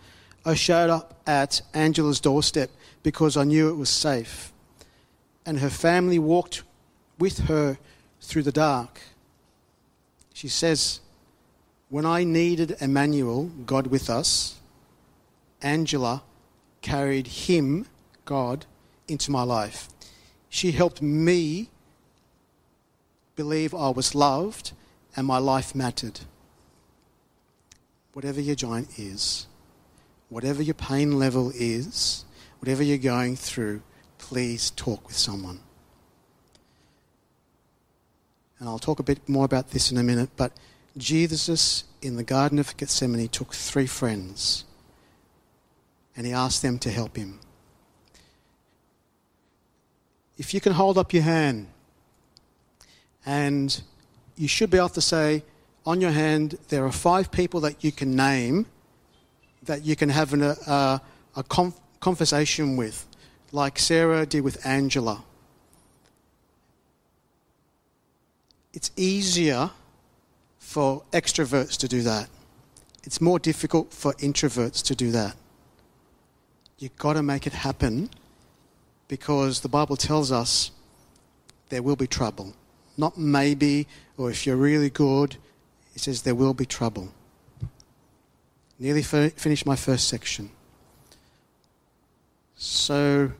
I 0.44 0.54
showed 0.54 0.90
up 0.90 1.20
at 1.26 1.60
Angela's 1.74 2.20
doorstep 2.20 2.70
because 3.02 3.36
I 3.36 3.44
knew 3.44 3.68
it 3.68 3.76
was 3.76 3.90
safe 3.90 4.52
and 5.46 5.60
her 5.60 5.70
family 5.70 6.18
walked 6.18 6.64
with 7.18 7.46
her 7.46 7.78
through 8.20 8.42
the 8.42 8.52
dark. 8.52 9.00
She 10.34 10.48
says, 10.48 11.00
When 11.88 12.04
I 12.04 12.24
needed 12.24 12.76
Emmanuel, 12.80 13.44
God 13.64 13.86
with 13.86 14.10
us, 14.10 14.56
Angela 15.62 16.24
carried 16.82 17.28
him, 17.28 17.86
God, 18.24 18.66
into 19.08 19.30
my 19.30 19.44
life. 19.44 19.88
She 20.48 20.72
helped 20.72 21.00
me 21.00 21.70
believe 23.36 23.74
I 23.74 23.90
was 23.90 24.14
loved 24.14 24.72
and 25.14 25.26
my 25.26 25.38
life 25.38 25.74
mattered. 25.74 26.20
Whatever 28.12 28.40
your 28.40 28.54
giant 28.56 28.98
is, 28.98 29.46
whatever 30.28 30.62
your 30.62 30.74
pain 30.74 31.18
level 31.18 31.52
is, 31.54 32.24
whatever 32.60 32.82
you're 32.82 32.98
going 32.98 33.36
through, 33.36 33.82
please 34.28 34.70
talk 34.72 35.06
with 35.06 35.16
someone. 35.16 35.60
And 38.58 38.68
I'll 38.68 38.80
talk 38.80 38.98
a 38.98 39.04
bit 39.04 39.28
more 39.28 39.44
about 39.44 39.70
this 39.70 39.92
in 39.92 39.98
a 39.98 40.02
minute, 40.02 40.30
but 40.36 40.50
Jesus 40.96 41.84
in 42.02 42.16
the 42.16 42.24
Garden 42.24 42.58
of 42.58 42.76
Gethsemane 42.76 43.28
took 43.28 43.54
three 43.54 43.86
friends 43.86 44.64
and 46.16 46.26
he 46.26 46.32
asked 46.32 46.60
them 46.60 46.76
to 46.80 46.90
help 46.90 47.16
him. 47.16 47.38
If 50.36 50.52
you 50.52 50.60
can 50.60 50.72
hold 50.72 50.98
up 50.98 51.12
your 51.12 51.22
hand, 51.22 51.68
and 53.24 53.80
you 54.36 54.48
should 54.48 54.70
be 54.70 54.78
able 54.78 54.88
to 54.90 55.00
say, 55.00 55.44
on 55.84 56.00
your 56.00 56.10
hand, 56.10 56.58
there 56.68 56.84
are 56.84 56.90
five 56.90 57.30
people 57.30 57.60
that 57.60 57.84
you 57.84 57.92
can 57.92 58.16
name 58.16 58.66
that 59.62 59.84
you 59.84 59.94
can 59.94 60.08
have 60.08 60.32
an, 60.32 60.42
uh, 60.42 60.54
a, 60.66 61.00
a 61.36 61.72
conversation 62.00 62.76
with 62.76 63.05
like 63.56 63.78
Sarah 63.78 64.26
did 64.26 64.42
with 64.42 64.64
Angela. 64.66 65.24
It's 68.74 68.90
easier 68.96 69.70
for 70.58 71.02
extroverts 71.10 71.78
to 71.78 71.88
do 71.88 72.02
that. 72.02 72.28
It's 73.04 73.18
more 73.18 73.38
difficult 73.38 73.94
for 73.94 74.12
introverts 74.14 74.84
to 74.84 74.94
do 74.94 75.10
that. 75.12 75.34
You've 76.78 76.98
got 76.98 77.14
to 77.14 77.22
make 77.22 77.46
it 77.46 77.54
happen 77.54 78.10
because 79.08 79.60
the 79.60 79.68
Bible 79.68 79.96
tells 79.96 80.30
us 80.30 80.70
there 81.70 81.82
will 81.82 81.96
be 81.96 82.06
trouble. 82.06 82.52
Not 82.98 83.16
maybe, 83.16 83.86
or 84.18 84.30
if 84.30 84.46
you're 84.46 84.56
really 84.56 84.90
good, 84.90 85.36
it 85.94 86.02
says 86.02 86.20
there 86.20 86.34
will 86.34 86.52
be 86.52 86.66
trouble. 86.66 87.08
Nearly 88.78 89.02
finished 89.02 89.64
my 89.64 89.76
first 89.76 90.08
section. 90.08 90.50
So, 92.58 93.32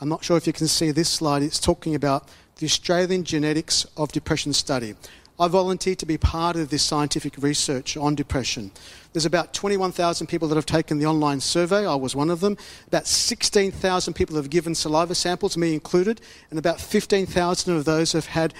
I'm 0.00 0.08
not 0.08 0.24
sure 0.24 0.36
if 0.36 0.46
you 0.46 0.52
can 0.52 0.68
see 0.68 0.90
this 0.92 1.08
slide. 1.08 1.42
It's 1.42 1.58
talking 1.58 1.94
about 1.94 2.28
the 2.56 2.66
Australian 2.66 3.24
Genetics 3.24 3.84
of 3.96 4.12
Depression 4.12 4.52
Study. 4.52 4.94
I 5.40 5.48
volunteered 5.48 5.98
to 6.00 6.06
be 6.06 6.18
part 6.18 6.56
of 6.56 6.70
this 6.70 6.82
scientific 6.82 7.34
research 7.38 7.96
on 7.96 8.14
depression. 8.14 8.72
There's 9.12 9.26
about 9.26 9.54
21,000 9.54 10.26
people 10.26 10.48
that 10.48 10.56
have 10.56 10.66
taken 10.66 10.98
the 10.98 11.06
online 11.06 11.40
survey. 11.40 11.86
I 11.86 11.94
was 11.94 12.16
one 12.16 12.30
of 12.30 12.40
them. 12.40 12.56
About 12.88 13.06
16,000 13.06 14.14
people 14.14 14.36
have 14.36 14.50
given 14.50 14.74
saliva 14.74 15.14
samples, 15.14 15.56
me 15.56 15.74
included, 15.74 16.20
and 16.50 16.58
about 16.58 16.80
15,000 16.80 17.76
of 17.76 17.84
those 17.84 18.12
have 18.12 18.26
had 18.26 18.54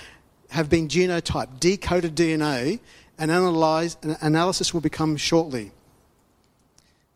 have 0.50 0.70
been 0.70 0.88
genotyped, 0.88 1.60
decoded 1.60 2.16
DNA, 2.16 2.80
and 3.18 3.30
analyze, 3.30 3.96
an 4.02 4.16
analysis 4.20 4.72
will 4.72 4.80
become 4.80 5.16
shortly. 5.16 5.72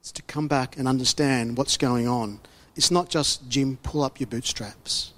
It's 0.01 0.13
to 0.13 0.23
come 0.23 0.49
back 0.49 0.77
and 0.77 0.87
understand 0.87 1.57
what's 1.57 1.77
going 1.77 2.07
on. 2.07 2.41
It's 2.77 2.91
not 2.91 3.09
just 3.09 3.49
Jim, 3.49 3.79
pull 3.83 4.03
up 4.03 4.21
your 4.21 4.27
bootstraps. 4.27 5.13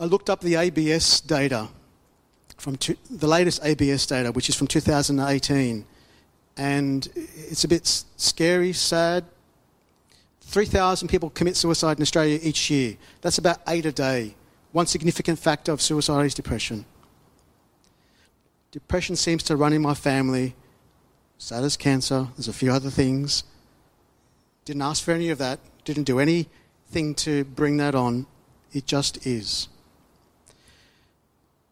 I 0.00 0.04
looked 0.04 0.30
up 0.30 0.40
the 0.40 0.56
ABS 0.56 1.20
data 1.20 1.68
from 2.56 2.76
two, 2.76 2.96
the 3.10 3.26
latest 3.26 3.64
ABS 3.64 4.06
data, 4.06 4.32
which 4.32 4.48
is 4.48 4.54
from 4.54 4.66
2018, 4.66 5.84
and 6.56 7.08
it's 7.14 7.64
a 7.64 7.68
bit 7.68 7.86
scary, 8.16 8.72
sad. 8.72 9.24
3,000 10.42 11.08
people 11.08 11.30
commit 11.30 11.56
suicide 11.56 11.98
in 11.98 12.02
Australia 12.02 12.38
each 12.42 12.70
year. 12.70 12.96
That's 13.20 13.38
about 13.38 13.58
eight 13.68 13.86
a 13.86 13.92
day. 13.92 14.34
One 14.72 14.86
significant 14.86 15.38
factor 15.38 15.72
of 15.72 15.82
suicide 15.82 16.24
is 16.26 16.34
depression. 16.34 16.84
Depression 18.70 19.16
seems 19.16 19.42
to 19.44 19.56
run 19.56 19.72
in 19.72 19.82
my 19.82 19.94
family. 19.94 20.54
Sad 21.38 21.64
as 21.64 21.76
cancer. 21.76 22.28
There's 22.36 22.48
a 22.48 22.52
few 22.52 22.72
other 22.72 22.90
things. 22.90 23.44
Didn't 24.68 24.82
ask 24.82 25.02
for 25.02 25.12
any 25.12 25.30
of 25.30 25.38
that. 25.38 25.60
Didn't 25.86 26.02
do 26.02 26.18
anything 26.18 27.14
to 27.14 27.44
bring 27.44 27.78
that 27.78 27.94
on. 27.94 28.26
It 28.70 28.84
just 28.84 29.26
is. 29.26 29.66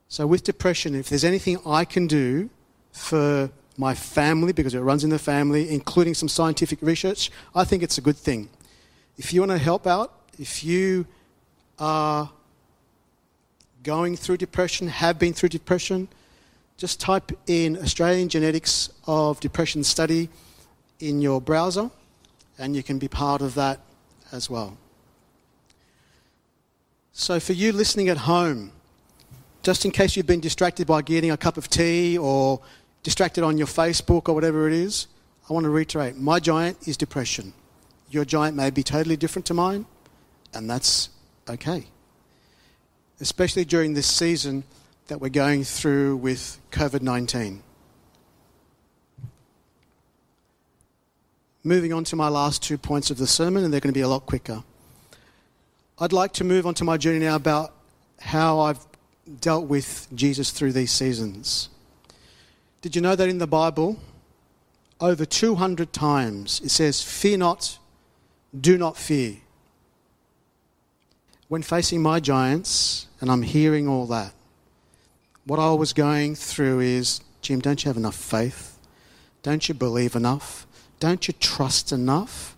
So, 0.08 0.26
with 0.26 0.44
depression, 0.44 0.94
if 0.94 1.10
there's 1.10 1.22
anything 1.22 1.58
I 1.66 1.84
can 1.84 2.06
do 2.06 2.48
for 2.92 3.50
my 3.76 3.94
family, 3.94 4.54
because 4.54 4.72
it 4.72 4.80
runs 4.80 5.04
in 5.04 5.10
the 5.10 5.18
family, 5.18 5.68
including 5.68 6.14
some 6.14 6.26
scientific 6.26 6.78
research, 6.80 7.30
I 7.54 7.64
think 7.64 7.82
it's 7.82 7.98
a 7.98 8.00
good 8.00 8.16
thing. 8.16 8.48
If 9.18 9.34
you 9.34 9.42
want 9.42 9.52
to 9.52 9.58
help 9.58 9.86
out, 9.86 10.14
if 10.38 10.64
you 10.64 11.04
are 11.78 12.30
going 13.82 14.16
through 14.16 14.38
depression, 14.38 14.88
have 14.88 15.18
been 15.18 15.34
through 15.34 15.50
depression, 15.50 16.08
just 16.78 16.98
type 16.98 17.30
in 17.46 17.76
Australian 17.76 18.30
Genetics 18.30 18.88
of 19.06 19.38
Depression 19.40 19.84
Study 19.84 20.30
in 20.98 21.20
your 21.20 21.42
browser, 21.42 21.90
and 22.58 22.74
you 22.74 22.82
can 22.82 22.98
be 22.98 23.08
part 23.08 23.42
of 23.42 23.54
that 23.54 23.80
as 24.32 24.48
well. 24.50 24.76
So, 27.12 27.40
for 27.40 27.54
you 27.54 27.72
listening 27.72 28.08
at 28.08 28.18
home, 28.18 28.72
just 29.62 29.84
in 29.84 29.90
case 29.90 30.16
you've 30.16 30.26
been 30.26 30.40
distracted 30.40 30.86
by 30.86 31.02
getting 31.02 31.30
a 31.30 31.36
cup 31.36 31.56
of 31.56 31.68
tea 31.68 32.18
or 32.18 32.60
distracted 33.02 33.42
on 33.42 33.56
your 33.56 33.66
Facebook 33.66 34.28
or 34.28 34.34
whatever 34.34 34.68
it 34.68 34.74
is, 34.74 35.06
I 35.48 35.52
want 35.52 35.64
to 35.64 35.70
reiterate 35.70 36.16
my 36.16 36.40
giant 36.40 36.86
is 36.86 36.96
depression. 36.96 37.52
Your 38.10 38.24
giant 38.24 38.56
may 38.56 38.70
be 38.70 38.82
totally 38.82 39.16
different 39.16 39.46
to 39.46 39.54
mine, 39.54 39.86
and 40.54 40.68
that's 40.68 41.08
okay. 41.48 41.86
Especially 43.20 43.64
during 43.64 43.94
this 43.94 44.06
season 44.06 44.64
that 45.08 45.20
we're 45.20 45.28
going 45.28 45.64
through 45.64 46.16
with 46.16 46.58
COVID 46.70 47.02
19. 47.02 47.62
Moving 51.66 51.92
on 51.92 52.04
to 52.04 52.14
my 52.14 52.28
last 52.28 52.62
two 52.62 52.78
points 52.78 53.10
of 53.10 53.18
the 53.18 53.26
sermon, 53.26 53.64
and 53.64 53.72
they're 53.72 53.80
going 53.80 53.92
to 53.92 53.98
be 53.98 54.02
a 54.02 54.06
lot 54.06 54.24
quicker. 54.24 54.62
I'd 55.98 56.12
like 56.12 56.32
to 56.34 56.44
move 56.44 56.64
on 56.64 56.74
to 56.74 56.84
my 56.84 56.96
journey 56.96 57.18
now 57.18 57.34
about 57.34 57.74
how 58.20 58.60
I've 58.60 58.78
dealt 59.40 59.66
with 59.66 60.06
Jesus 60.14 60.52
through 60.52 60.74
these 60.74 60.92
seasons. 60.92 61.68
Did 62.82 62.94
you 62.94 63.02
know 63.02 63.16
that 63.16 63.28
in 63.28 63.38
the 63.38 63.48
Bible, 63.48 63.98
over 65.00 65.24
200 65.24 65.92
times 65.92 66.60
it 66.60 66.68
says, 66.68 67.02
Fear 67.02 67.38
not, 67.38 67.80
do 68.60 68.78
not 68.78 68.96
fear. 68.96 69.38
When 71.48 71.62
facing 71.62 72.00
my 72.00 72.20
giants, 72.20 73.08
and 73.20 73.28
I'm 73.28 73.42
hearing 73.42 73.88
all 73.88 74.06
that, 74.06 74.32
what 75.44 75.58
I 75.58 75.72
was 75.72 75.92
going 75.92 76.36
through 76.36 76.78
is, 76.78 77.22
Jim, 77.42 77.58
don't 77.58 77.84
you 77.84 77.88
have 77.88 77.96
enough 77.96 78.14
faith? 78.14 78.78
Don't 79.42 79.68
you 79.68 79.74
believe 79.74 80.14
enough? 80.14 80.65
Don't 80.98 81.28
you 81.28 81.34
trust 81.38 81.92
enough? 81.92 82.56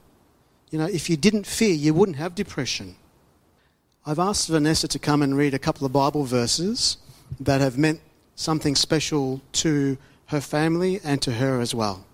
You 0.70 0.78
know, 0.78 0.86
if 0.86 1.08
you 1.10 1.16
didn't 1.16 1.46
fear, 1.46 1.74
you 1.74 1.94
wouldn't 1.94 2.18
have 2.18 2.34
depression. 2.34 2.96
I've 4.06 4.18
asked 4.18 4.48
Vanessa 4.48 4.88
to 4.88 4.98
come 4.98 5.22
and 5.22 5.36
read 5.36 5.54
a 5.54 5.58
couple 5.58 5.86
of 5.86 5.92
Bible 5.92 6.24
verses 6.24 6.98
that 7.40 7.60
have 7.60 7.76
meant 7.76 8.00
something 8.36 8.74
special 8.74 9.40
to 9.52 9.98
her 10.26 10.40
family 10.40 11.00
and 11.02 11.20
to 11.22 11.32
her 11.32 11.60
as 11.60 11.74
well. 11.74 12.04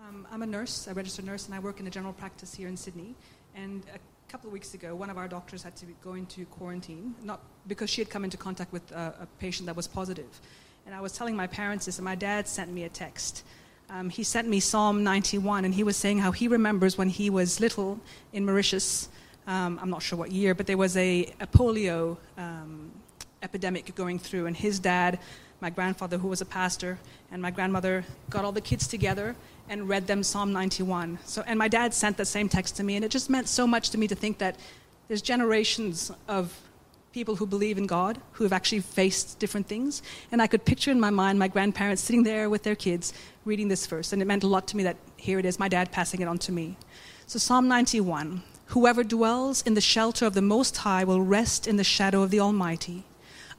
Um, 0.00 0.26
I'm 0.30 0.42
a 0.42 0.46
nurse, 0.46 0.86
a 0.86 0.94
registered 0.94 1.24
nurse, 1.24 1.46
and 1.46 1.54
I 1.54 1.58
work 1.58 1.80
in 1.80 1.86
a 1.86 1.90
general 1.90 2.12
practice 2.12 2.54
here 2.54 2.68
in 2.68 2.76
Sydney. 2.76 3.14
And 3.54 3.82
a 3.94 3.98
couple 4.30 4.48
of 4.48 4.52
weeks 4.52 4.74
ago, 4.74 4.94
one 4.94 5.10
of 5.10 5.18
our 5.18 5.28
doctors 5.28 5.62
had 5.62 5.74
to 5.76 5.86
go 6.02 6.14
into 6.14 6.44
quarantine, 6.46 7.14
not 7.22 7.40
because 7.66 7.90
she 7.90 8.00
had 8.00 8.08
come 8.08 8.24
into 8.24 8.36
contact 8.36 8.72
with 8.72 8.90
a, 8.92 9.14
a 9.22 9.26
patient 9.40 9.66
that 9.66 9.76
was 9.76 9.88
positive. 9.88 10.40
And 10.86 10.94
I 10.94 11.00
was 11.00 11.12
telling 11.12 11.36
my 11.36 11.46
parents 11.46 11.86
this, 11.86 11.98
and 11.98 12.04
my 12.04 12.14
dad 12.14 12.46
sent 12.48 12.72
me 12.72 12.84
a 12.84 12.88
text. 12.88 13.44
Um, 13.92 14.08
he 14.08 14.22
sent 14.22 14.48
me 14.48 14.58
Psalm 14.58 15.04
91, 15.04 15.66
and 15.66 15.74
he 15.74 15.84
was 15.84 15.96
saying 15.96 16.18
how 16.18 16.32
he 16.32 16.48
remembers 16.48 16.96
when 16.96 17.10
he 17.10 17.28
was 17.28 17.60
little 17.60 18.00
in 18.32 18.44
Mauritius 18.44 19.08
um, 19.46 19.78
I'm 19.82 19.90
not 19.90 20.02
sure 20.02 20.18
what 20.18 20.30
year, 20.30 20.54
but 20.54 20.66
there 20.66 20.76
was 20.76 20.96
a, 20.96 21.32
a 21.40 21.46
polio 21.46 22.16
um, 22.38 22.90
epidemic 23.42 23.94
going 23.94 24.18
through, 24.18 24.46
and 24.46 24.56
his 24.56 24.78
dad, 24.78 25.18
my 25.60 25.70
grandfather, 25.70 26.18
who 26.18 26.28
was 26.28 26.40
a 26.40 26.44
pastor, 26.44 26.98
and 27.30 27.42
my 27.42 27.50
grandmother 27.50 28.04
got 28.30 28.44
all 28.44 28.52
the 28.52 28.60
kids 28.60 28.86
together 28.86 29.34
and 29.68 29.88
read 29.88 30.06
them 30.06 30.22
Psalm 30.22 30.52
91. 30.52 31.18
So, 31.24 31.42
and 31.46 31.58
my 31.58 31.68
dad 31.68 31.92
sent 31.92 32.16
that 32.18 32.26
same 32.26 32.48
text 32.48 32.76
to 32.76 32.84
me, 32.84 32.96
and 32.96 33.04
it 33.04 33.10
just 33.10 33.28
meant 33.28 33.48
so 33.48 33.66
much 33.66 33.90
to 33.90 33.98
me 33.98 34.06
to 34.08 34.14
think 34.14 34.38
that 34.38 34.56
there's 35.08 35.22
generations 35.22 36.12
of 36.28 36.56
people 37.12 37.36
who 37.36 37.46
believe 37.46 37.76
in 37.76 37.86
God 37.86 38.18
who 38.32 38.44
have 38.44 38.52
actually 38.52 38.80
faced 38.80 39.38
different 39.38 39.66
things. 39.66 40.02
And 40.30 40.40
I 40.40 40.46
could 40.46 40.64
picture 40.64 40.90
in 40.90 40.98
my 40.98 41.10
mind 41.10 41.38
my 41.38 41.48
grandparents 41.48 42.02
sitting 42.02 42.22
there 42.22 42.48
with 42.48 42.62
their 42.62 42.74
kids 42.74 43.12
reading 43.44 43.68
this 43.68 43.86
verse. 43.86 44.12
And 44.12 44.22
it 44.22 44.24
meant 44.24 44.44
a 44.44 44.46
lot 44.46 44.66
to 44.68 44.76
me 44.76 44.82
that 44.84 44.96
here 45.16 45.38
it 45.38 45.44
is, 45.44 45.58
my 45.58 45.68
dad 45.68 45.92
passing 45.92 46.20
it 46.20 46.28
on 46.28 46.38
to 46.38 46.52
me. 46.52 46.76
So, 47.26 47.38
Psalm 47.38 47.68
91 47.68 48.42
Whoever 48.66 49.04
dwells 49.04 49.60
in 49.62 49.74
the 49.74 49.82
shelter 49.82 50.24
of 50.24 50.32
the 50.32 50.40
Most 50.40 50.78
High 50.78 51.04
will 51.04 51.20
rest 51.20 51.66
in 51.68 51.76
the 51.76 51.84
shadow 51.84 52.22
of 52.22 52.30
the 52.30 52.40
Almighty. 52.40 53.04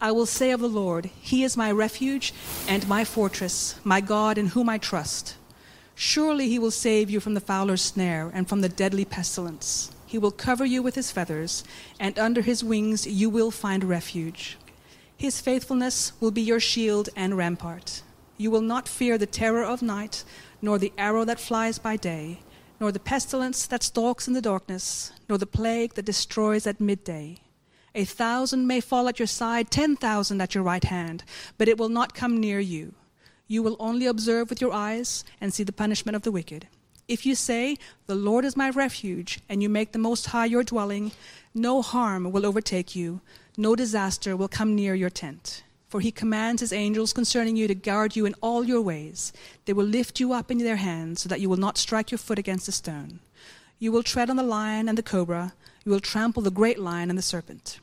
I 0.01 0.11
will 0.11 0.25
say 0.25 0.49
of 0.49 0.59
the 0.59 0.67
Lord, 0.67 1.05
He 1.21 1.43
is 1.43 1.55
my 1.55 1.71
refuge 1.71 2.33
and 2.67 2.87
my 2.87 3.05
fortress, 3.05 3.75
my 3.83 4.01
God 4.01 4.39
in 4.39 4.47
whom 4.47 4.67
I 4.69 4.79
trust. 4.79 5.35
Surely 5.93 6.49
He 6.49 6.57
will 6.57 6.71
save 6.71 7.11
you 7.11 7.19
from 7.19 7.35
the 7.35 7.39
fowler's 7.39 7.83
snare 7.83 8.31
and 8.33 8.49
from 8.49 8.61
the 8.61 8.69
deadly 8.69 9.05
pestilence. 9.05 9.91
He 10.13 10.19
will 10.19 10.29
cover 10.29 10.63
you 10.63 10.83
with 10.83 10.93
His 10.93 11.09
feathers, 11.09 11.63
and 11.99 12.19
under 12.19 12.41
His 12.41 12.63
wings 12.63 13.07
you 13.07 13.31
will 13.31 13.49
find 13.49 13.83
refuge. 13.83 14.59
His 15.17 15.41
faithfulness 15.41 16.13
will 16.19 16.29
be 16.29 16.43
your 16.43 16.59
shield 16.59 17.09
and 17.15 17.35
rampart. 17.35 18.03
You 18.37 18.51
will 18.51 18.61
not 18.61 18.87
fear 18.87 19.17
the 19.17 19.25
terror 19.25 19.63
of 19.63 19.81
night, 19.81 20.23
nor 20.61 20.77
the 20.77 20.93
arrow 20.99 21.25
that 21.25 21.39
flies 21.39 21.79
by 21.79 21.97
day 21.97 22.43
nor 22.79 22.91
the 22.91 22.99
pestilence 22.99 23.65
that 23.67 23.81
stalks 23.81 24.27
in 24.27 24.33
the 24.33 24.41
darkness, 24.41 25.13
nor 25.29 25.37
the 25.37 25.45
plague 25.45 25.93
that 25.93 26.03
destroys 26.03 26.67
at 26.67 26.81
midday. 26.81 27.37
A 27.95 28.03
thousand 28.03 28.67
may 28.67 28.81
fall 28.81 29.07
at 29.07 29.19
your 29.19 29.27
side, 29.27 29.71
ten 29.71 29.95
thousand 29.95 30.41
at 30.41 30.53
your 30.53 30.65
right 30.65 30.83
hand, 30.83 31.23
but 31.57 31.69
it 31.69 31.77
will 31.77 31.87
not 31.87 32.13
come 32.13 32.41
near 32.41 32.59
you. 32.59 32.93
You 33.47 33.63
will 33.63 33.77
only 33.79 34.05
observe 34.05 34.49
with 34.49 34.59
your 34.59 34.73
eyes 34.73 35.23
and 35.39 35.53
see 35.53 35.63
the 35.63 35.71
punishment 35.71 36.17
of 36.17 36.23
the 36.23 36.31
wicked. 36.31 36.67
If 37.07 37.25
you 37.25 37.35
say, 37.35 37.77
The 38.07 38.15
Lord 38.15 38.45
is 38.45 38.55
my 38.55 38.69
refuge, 38.69 39.39
and 39.49 39.61
you 39.61 39.69
make 39.69 39.91
the 39.91 39.99
Most 39.99 40.27
High 40.27 40.45
your 40.45 40.63
dwelling, 40.63 41.11
no 41.53 41.81
harm 41.81 42.31
will 42.31 42.45
overtake 42.45 42.95
you, 42.95 43.21
no 43.57 43.75
disaster 43.75 44.35
will 44.37 44.47
come 44.47 44.75
near 44.75 44.95
your 44.95 45.09
tent. 45.09 45.63
For 45.89 45.99
he 45.99 46.11
commands 46.11 46.61
his 46.61 46.73
angels 46.73 47.13
concerning 47.13 47.55
you 47.55 47.67
to 47.67 47.75
guard 47.75 48.15
you 48.15 48.25
in 48.25 48.33
all 48.41 48.63
your 48.63 48.81
ways. 48.81 49.31
They 49.65 49.73
will 49.73 49.85
lift 49.85 50.19
you 50.19 50.33
up 50.33 50.49
in 50.49 50.57
their 50.57 50.77
hands 50.77 51.21
so 51.21 51.29
that 51.29 51.39
you 51.39 51.49
will 51.49 51.57
not 51.57 51.77
strike 51.77 52.09
your 52.09 52.17
foot 52.17 52.39
against 52.39 52.67
a 52.67 52.71
stone. 52.71 53.19
You 53.77 53.91
will 53.91 54.01
tread 54.01 54.29
on 54.29 54.37
the 54.37 54.43
lion 54.43 54.89
and 54.89 54.97
the 54.97 55.03
cobra, 55.03 55.53
you 55.85 55.91
will 55.91 55.99
trample 55.99 56.41
the 56.41 56.49
great 56.49 56.79
lion 56.79 57.09
and 57.09 57.19
the 57.19 57.23
serpent. 57.23 57.79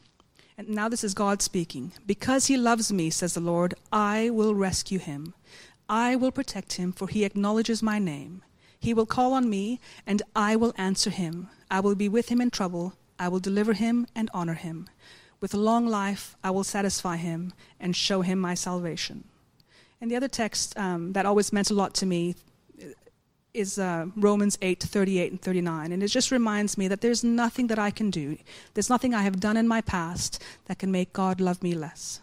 And 0.57 0.69
now 0.71 0.89
this 0.89 1.05
is 1.05 1.15
God 1.15 1.41
speaking. 1.41 1.93
Because 2.07 2.47
he 2.47 2.57
loves 2.57 2.93
me, 2.93 3.11
says 3.11 3.35
the 3.35 3.41
Lord, 3.41 3.75
I 3.93 4.31
will 4.31 4.55
rescue 4.55 4.99
him. 4.99 5.35
I 5.89 6.17
will 6.17 6.33
protect 6.33 6.75
him, 6.75 6.93
for 6.93 7.09
he 7.09 7.25
acknowledges 7.25 7.83
my 7.83 7.99
name. 7.99 8.43
He 8.81 8.95
will 8.95 9.07
call 9.07 9.35
on 9.35 9.51
me, 9.51 9.79
and 10.07 10.23
I 10.35 10.57
will 10.57 10.75
answer 10.77 11.11
him. 11.11 11.49
I 11.71 11.81
will 11.81 11.95
be 11.95 12.09
with 12.09 12.31
him 12.31 12.41
in 12.41 12.51
trouble. 12.51 12.95
I 13.19 13.29
will 13.29 13.39
deliver 13.39 13.75
him 13.75 14.07
and 14.15 14.31
honor 14.33 14.55
him. 14.55 14.89
With 15.41 15.55
a 15.55 15.59
long 15.59 15.87
life, 15.87 16.35
I 16.43 16.51
will 16.51 16.65
satisfy 16.65 17.17
him 17.17 17.53
and 17.79 17.95
show 17.95 18.23
him 18.23 18.39
my 18.39 18.55
salvation. 18.55 19.25
And 20.01 20.11
the 20.11 20.17
other 20.17 20.29
text 20.29 20.77
um, 20.79 21.13
that 21.13 21.27
always 21.27 21.53
meant 21.53 21.71
a 21.71 21.75
lot 21.75 21.93
to 21.95 22.07
me 22.07 22.35
is 23.53 23.79
uh, 23.79 24.07
Romans 24.17 24.57
8, 24.63 24.81
38 24.83 25.33
and 25.33 25.43
39. 25.43 25.93
And 25.93 26.03
it 26.03 26.09
just 26.09 26.31
reminds 26.31 26.79
me 26.79 26.89
that 26.89 27.01
there's 27.01 27.25
nothing 27.25 27.67
that 27.67 27.79
I 27.79 27.91
can 27.91 28.11
do, 28.11 28.39
there's 28.75 28.91
nothing 28.91 29.15
I 29.15 29.23
have 29.23 29.41
done 29.41 29.57
in 29.57 29.69
my 29.69 29.81
past 29.81 30.43
that 30.67 30.79
can 30.79 30.91
make 30.91 31.13
God 31.13 31.41
love 31.41 31.63
me 31.63 31.75
less. 31.75 32.21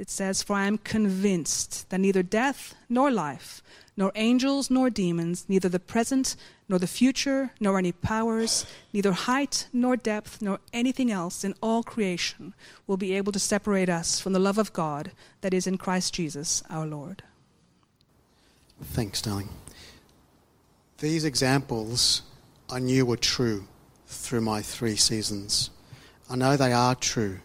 It 0.00 0.08
says, 0.08 0.42
For 0.42 0.56
I 0.56 0.64
am 0.64 0.78
convinced 0.78 1.90
that 1.90 2.00
neither 2.00 2.22
death 2.22 2.74
nor 2.88 3.10
life, 3.10 3.62
nor 3.98 4.12
angels 4.14 4.70
nor 4.70 4.88
demons, 4.88 5.44
neither 5.46 5.68
the 5.68 5.78
present 5.78 6.36
nor 6.70 6.78
the 6.78 6.86
future, 6.86 7.50
nor 7.60 7.76
any 7.76 7.92
powers, 7.92 8.64
neither 8.94 9.12
height 9.12 9.68
nor 9.74 9.98
depth, 9.98 10.40
nor 10.40 10.58
anything 10.72 11.10
else 11.10 11.44
in 11.44 11.54
all 11.60 11.82
creation 11.82 12.54
will 12.86 12.96
be 12.96 13.14
able 13.14 13.30
to 13.30 13.38
separate 13.38 13.90
us 13.90 14.18
from 14.18 14.32
the 14.32 14.38
love 14.38 14.56
of 14.56 14.72
God 14.72 15.12
that 15.42 15.52
is 15.52 15.66
in 15.66 15.76
Christ 15.76 16.14
Jesus 16.14 16.62
our 16.70 16.86
Lord. 16.86 17.22
Thanks, 18.82 19.20
darling. 19.20 19.50
These 20.96 21.26
examples 21.26 22.22
I 22.70 22.78
knew 22.78 23.04
were 23.04 23.18
true 23.18 23.66
through 24.06 24.40
my 24.40 24.62
three 24.62 24.96
seasons. 24.96 25.68
I 26.30 26.36
know 26.36 26.56
they 26.56 26.72
are 26.72 26.94
true. 26.94 27.40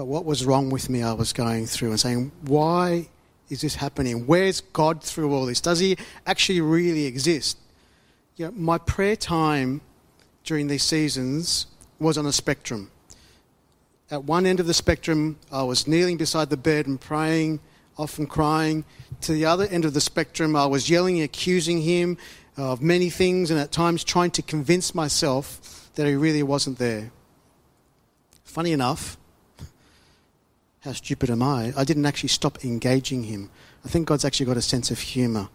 But 0.00 0.06
what 0.06 0.24
was 0.24 0.46
wrong 0.46 0.70
with 0.70 0.88
me, 0.88 1.02
I 1.02 1.12
was 1.12 1.34
going 1.34 1.66
through 1.66 1.90
and 1.90 2.00
saying, 2.00 2.32
why 2.46 3.10
is 3.50 3.60
this 3.60 3.74
happening? 3.74 4.26
Where's 4.26 4.62
God 4.62 5.02
through 5.02 5.30
all 5.34 5.44
this? 5.44 5.60
Does 5.60 5.78
He 5.78 5.98
actually 6.26 6.62
really 6.62 7.04
exist? 7.04 7.58
You 8.36 8.46
know, 8.46 8.52
my 8.52 8.78
prayer 8.78 9.14
time 9.14 9.82
during 10.42 10.68
these 10.68 10.84
seasons 10.84 11.66
was 11.98 12.16
on 12.16 12.24
a 12.24 12.32
spectrum. 12.32 12.90
At 14.10 14.24
one 14.24 14.46
end 14.46 14.58
of 14.58 14.66
the 14.66 14.72
spectrum, 14.72 15.38
I 15.52 15.64
was 15.64 15.86
kneeling 15.86 16.16
beside 16.16 16.48
the 16.48 16.56
bed 16.56 16.86
and 16.86 16.98
praying, 16.98 17.60
often 17.98 18.26
crying. 18.26 18.86
To 19.20 19.32
the 19.32 19.44
other 19.44 19.66
end 19.66 19.84
of 19.84 19.92
the 19.92 20.00
spectrum, 20.00 20.56
I 20.56 20.64
was 20.64 20.88
yelling, 20.88 21.20
accusing 21.20 21.82
Him, 21.82 22.16
of 22.56 22.80
many 22.80 23.10
things 23.10 23.50
and 23.50 23.60
at 23.60 23.70
times 23.70 24.02
trying 24.02 24.30
to 24.30 24.40
convince 24.40 24.94
myself 24.94 25.90
that 25.96 26.06
he 26.06 26.14
really 26.14 26.42
wasn't 26.42 26.78
there. 26.78 27.12
Funny 28.44 28.72
enough, 28.72 29.18
how 30.80 30.92
stupid 30.92 31.30
am 31.30 31.42
I? 31.42 31.72
I 31.76 31.84
didn't 31.84 32.06
actually 32.06 32.30
stop 32.30 32.64
engaging 32.64 33.24
him. 33.24 33.50
I 33.84 33.88
think 33.88 34.08
God's 34.08 34.24
actually 34.24 34.46
got 34.46 34.56
a 34.56 34.62
sense 34.62 34.90
of 34.90 34.98
humour 34.98 35.48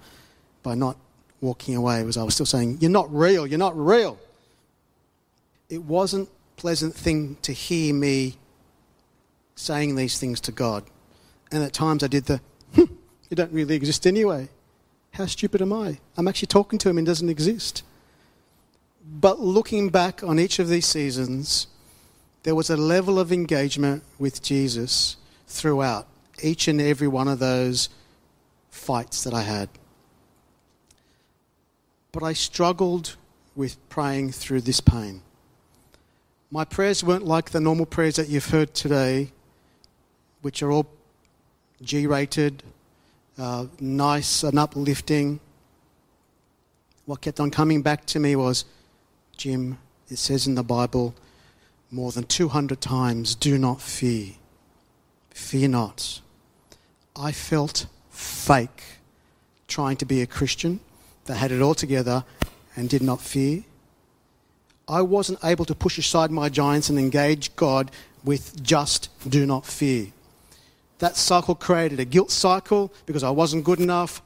by 0.63 0.75
not 0.75 0.97
walking 1.41 1.75
away, 1.75 2.03
was 2.03 2.17
I 2.17 2.23
was 2.23 2.35
still 2.35 2.45
saying, 2.45 2.77
You're 2.79 2.91
not 2.91 3.13
real, 3.13 3.45
you're 3.47 3.59
not 3.59 3.77
real. 3.77 4.19
It 5.69 5.83
wasn't 5.83 6.29
a 6.29 6.61
pleasant 6.61 6.95
thing 6.95 7.37
to 7.41 7.51
hear 7.51 7.93
me 7.93 8.37
saying 9.55 9.95
these 9.95 10.19
things 10.19 10.39
to 10.41 10.51
God. 10.51 10.83
And 11.51 11.63
at 11.63 11.73
times 11.73 12.03
I 12.03 12.07
did 12.07 12.25
the, 12.25 12.41
hmm, 12.73 12.83
You 13.29 13.35
don't 13.35 13.51
really 13.51 13.75
exist 13.75 14.05
anyway. 14.05 14.49
How 15.11 15.25
stupid 15.25 15.61
am 15.61 15.73
I? 15.73 15.99
I'm 16.17 16.27
actually 16.27 16.47
talking 16.47 16.77
to 16.79 16.89
him 16.89 16.97
and 16.97 17.07
doesn't 17.07 17.29
exist. 17.29 17.83
But 19.07 19.39
looking 19.39 19.89
back 19.89 20.23
on 20.23 20.39
each 20.39 20.59
of 20.59 20.67
these 20.67 20.85
seasons, 20.85 21.67
there 22.45 22.53
was 22.53 22.69
a 22.69 22.77
level 22.77 23.17
of 23.17 23.31
engagement 23.31 24.03
with 24.19 24.39
Jesus 24.43 25.17
throughout 25.47 26.05
each 26.43 26.67
and 26.67 26.79
every 26.79 27.07
one 27.07 27.27
of 27.27 27.39
those 27.39 27.89
fights 28.69 29.23
that 29.23 29.33
I 29.33 29.41
had. 29.41 29.67
But 32.11 32.21
I 32.21 32.33
struggled 32.33 33.15
with 33.55 33.77
praying 33.89 34.31
through 34.33 34.61
this 34.61 34.79
pain. 34.79 35.23
My 36.51 36.65
prayers 36.65 37.03
weren't 37.03 37.25
like 37.25 37.49
the 37.49 37.59
normal 37.59 37.87
prayers 37.87 38.17
that 38.17 38.29
you've 38.29 38.51
heard 38.51 38.75
today, 38.75 39.31
which 40.43 40.61
are 40.61 40.71
all 40.71 40.85
G 41.81 42.05
rated, 42.05 42.61
uh, 43.39 43.65
nice 43.79 44.43
and 44.43 44.59
uplifting. 44.59 45.39
What 47.07 47.21
kept 47.21 47.39
on 47.39 47.49
coming 47.49 47.81
back 47.81 48.05
to 48.05 48.19
me 48.19 48.35
was, 48.35 48.65
Jim, 49.35 49.79
it 50.11 50.19
says 50.19 50.45
in 50.45 50.53
the 50.53 50.63
Bible 50.63 51.15
more 51.95 52.11
than 52.11 52.25
200 52.25 52.81
times, 52.81 53.35
do 53.35 53.57
not 53.57 53.81
fear. 53.81 54.33
Fear 55.29 55.69
not. 55.69 56.19
I 57.15 57.31
felt 57.31 57.87
fake 58.09 58.83
trying 59.69 59.95
to 59.97 60.05
be 60.05 60.21
a 60.21 60.27
Christian 60.27 60.81
that 61.23 61.35
had 61.35 61.53
it 61.53 61.61
all 61.61 61.73
together 61.73 62.25
and 62.75 62.89
did 62.89 63.01
not 63.01 63.21
fear. 63.21 63.63
I 64.89 65.01
wasn't 65.01 65.39
able 65.43 65.63
to 65.65 65.73
push 65.73 65.97
aside 65.97 66.31
my 66.31 66.49
giants 66.49 66.89
and 66.89 66.99
engage 66.99 67.55
God 67.55 67.89
with 68.25 68.61
just 68.61 69.09
do 69.27 69.45
not 69.45 69.65
fear. 69.65 70.07
That 70.99 71.15
cycle 71.15 71.55
created 71.55 72.01
a 72.01 72.05
guilt 72.05 72.29
cycle 72.29 72.93
because 73.05 73.23
I 73.23 73.29
wasn't 73.29 73.63
good 73.63 73.79
enough. 73.79 74.21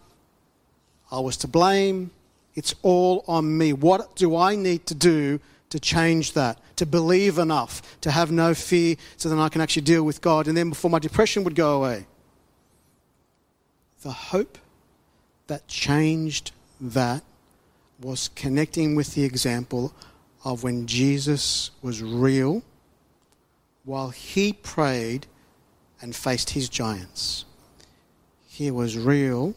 I 1.11 1.19
was 1.19 1.37
to 1.37 1.47
blame. 1.47 2.09
It's 2.55 2.73
all 2.81 3.23
on 3.27 3.57
me. 3.57 3.73
What 3.73 4.15
do 4.15 4.35
I 4.35 4.55
need 4.55 4.87
to 4.87 4.95
do 4.95 5.39
to 5.69 5.79
change 5.79 6.33
that? 6.33 6.59
To 6.77 6.85
believe 6.85 7.37
enough, 7.37 7.99
to 8.01 8.11
have 8.11 8.31
no 8.31 8.53
fear, 8.53 8.95
so 9.17 9.29
then 9.29 9.39
I 9.39 9.49
can 9.49 9.61
actually 9.61 9.83
deal 9.83 10.03
with 10.03 10.21
God. 10.21 10.47
And 10.47 10.55
then 10.55 10.69
before 10.69 10.89
my 10.89 10.99
depression 10.99 11.43
would 11.43 11.55
go 11.55 11.77
away. 11.77 12.05
The 14.01 14.11
hope 14.11 14.57
that 15.47 15.67
changed 15.67 16.51
that 16.79 17.23
was 17.99 18.29
connecting 18.35 18.95
with 18.95 19.13
the 19.13 19.25
example 19.25 19.93
of 20.45 20.63
when 20.63 20.87
Jesus 20.87 21.71
was 21.81 22.01
real 22.01 22.63
while 23.83 24.09
he 24.09 24.53
prayed 24.53 25.27
and 26.01 26.15
faced 26.15 26.51
his 26.51 26.69
giants. 26.69 27.45
He 28.47 28.71
was 28.71 28.97
real 28.97 29.55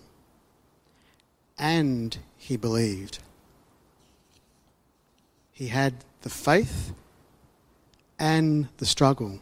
and 1.58 2.16
he 2.36 2.56
believed. 2.56 3.18
He 5.62 5.68
had 5.68 5.94
the 6.22 6.28
faith 6.28 6.92
and 8.18 8.66
the 8.78 8.84
struggle. 8.84 9.38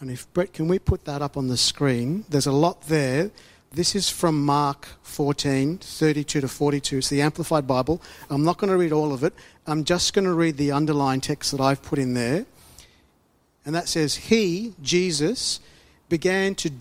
And 0.00 0.10
if 0.10 0.26
Brett, 0.32 0.52
can 0.52 0.66
we 0.66 0.80
put 0.80 1.04
that 1.04 1.22
up 1.22 1.36
on 1.36 1.46
the 1.46 1.56
screen? 1.56 2.24
There's 2.28 2.48
a 2.48 2.52
lot 2.66 2.88
there. 2.88 3.30
This 3.70 3.94
is 3.94 4.10
from 4.10 4.44
Mark 4.44 4.88
14, 5.04 5.78
32 5.78 6.40
to 6.40 6.48
42. 6.48 6.98
It's 6.98 7.08
the 7.08 7.22
Amplified 7.22 7.68
Bible. 7.68 8.02
I'm 8.30 8.42
not 8.42 8.58
going 8.58 8.72
to 8.72 8.76
read 8.76 8.90
all 8.90 9.12
of 9.12 9.22
it. 9.22 9.32
I'm 9.68 9.84
just 9.84 10.12
going 10.12 10.24
to 10.24 10.34
read 10.34 10.56
the 10.56 10.72
underlying 10.72 11.20
text 11.20 11.52
that 11.52 11.60
I've 11.60 11.82
put 11.82 12.00
in 12.00 12.14
there. 12.14 12.44
And 13.64 13.76
that 13.76 13.86
says, 13.86 14.16
He, 14.16 14.74
Jesus, 14.82 15.60
began 16.08 16.56
to 16.56 16.72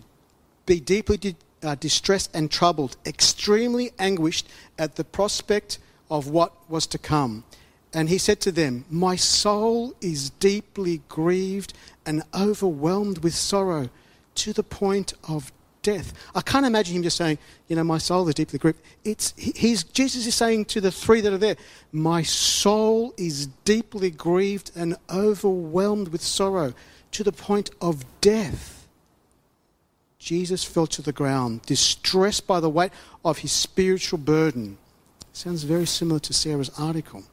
be 0.65 0.79
deeply 0.79 1.35
uh, 1.61 1.75
distressed 1.75 2.31
and 2.33 2.49
troubled, 2.49 2.97
extremely 3.05 3.91
anguished 3.99 4.49
at 4.79 4.95
the 4.95 5.03
prospect 5.03 5.77
of 6.09 6.27
what 6.27 6.51
was 6.67 6.87
to 6.87 6.97
come. 6.97 7.43
And 7.93 8.09
he 8.09 8.17
said 8.17 8.41
to 8.41 8.51
them, 8.51 8.85
My 8.89 9.15
soul 9.15 9.95
is 10.01 10.29
deeply 10.31 11.01
grieved 11.07 11.73
and 12.05 12.23
overwhelmed 12.33 13.19
with 13.19 13.33
sorrow 13.33 13.89
to 14.35 14.53
the 14.53 14.63
point 14.63 15.13
of 15.27 15.51
death. 15.81 16.13
I 16.33 16.41
can't 16.41 16.65
imagine 16.65 16.95
him 16.95 17.03
just 17.03 17.17
saying, 17.17 17.37
You 17.67 17.75
know, 17.75 17.83
my 17.83 17.99
soul 17.99 18.27
is 18.27 18.35
deeply 18.35 18.59
grieved. 18.59 18.81
It's, 19.03 19.33
he's, 19.37 19.83
Jesus 19.83 20.27
is 20.27 20.35
saying 20.35 20.65
to 20.65 20.81
the 20.81 20.91
three 20.91 21.21
that 21.21 21.31
are 21.31 21.37
there, 21.37 21.55
My 21.91 22.23
soul 22.23 23.13
is 23.17 23.47
deeply 23.63 24.09
grieved 24.09 24.71
and 24.75 24.97
overwhelmed 25.09 26.09
with 26.09 26.21
sorrow 26.21 26.73
to 27.11 27.23
the 27.23 27.31
point 27.31 27.69
of 27.79 28.03
death. 28.19 28.87
Jesus 30.19 30.63
fell 30.63 30.87
to 30.87 31.03
the 31.03 31.13
ground, 31.13 31.61
distressed 31.61 32.47
by 32.47 32.59
the 32.59 32.69
weight 32.69 32.91
of 33.23 33.37
his 33.37 33.51
spiritual 33.51 34.17
burden. 34.17 34.77
Sounds 35.33 35.63
very 35.63 35.85
similar 35.85 36.19
to 36.21 36.33
Sarah's 36.33 36.71
article. 36.79 37.23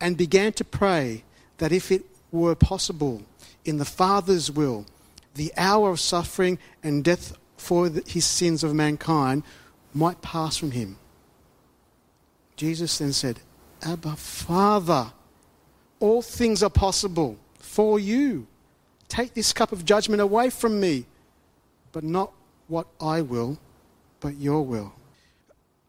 And 0.00 0.16
began 0.16 0.52
to 0.54 0.64
pray 0.64 1.24
that 1.58 1.72
if 1.72 1.92
it 1.92 2.04
were 2.32 2.54
possible, 2.54 3.22
in 3.64 3.78
the 3.78 3.84
Father's 3.84 4.50
will, 4.50 4.86
the 5.34 5.52
hour 5.56 5.90
of 5.90 6.00
suffering 6.00 6.58
and 6.82 7.04
death 7.04 7.36
for 7.56 7.90
his 8.06 8.24
sins 8.24 8.64
of 8.64 8.74
mankind 8.74 9.42
might 9.92 10.22
pass 10.22 10.56
from 10.56 10.70
him. 10.70 10.96
Jesus 12.56 12.98
then 12.98 13.12
said, 13.12 13.40
Abba, 13.82 14.16
Father, 14.16 15.12
all 15.98 16.22
things 16.22 16.62
are 16.62 16.70
possible 16.70 17.36
for 17.58 18.00
you. 18.00 18.46
Take 19.08 19.34
this 19.34 19.52
cup 19.52 19.72
of 19.72 19.84
judgment 19.84 20.22
away 20.22 20.50
from 20.50 20.80
me 20.80 21.06
but 21.92 22.04
not 22.04 22.32
what 22.68 22.86
I 23.00 23.22
will, 23.22 23.58
but 24.20 24.36
your 24.36 24.62
will. 24.62 24.92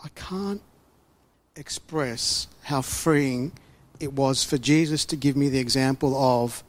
I 0.03 0.09
can't 0.15 0.61
express 1.55 2.47
how 2.63 2.81
freeing 2.81 3.51
it 4.01 4.13
was 4.13 4.43
for 4.43 4.57
Jesus 4.57 5.05
to 5.05 5.15
give 5.15 5.37
me 5.37 5.47
the 5.47 5.59
example 5.59 6.15
of 6.15 6.63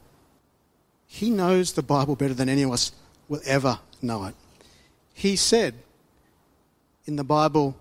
He 1.07 1.29
knows 1.29 1.73
the 1.73 1.81
Bible 1.81 2.15
better 2.15 2.33
than 2.33 2.47
any 2.47 2.61
of 2.61 2.71
us 2.71 2.91
will 3.27 3.41
ever 3.45 3.79
know 4.01 4.25
it. 4.25 4.35
He 5.13 5.35
said 5.35 5.73
in 7.05 7.15
the 7.15 7.23
Bible, 7.23 7.75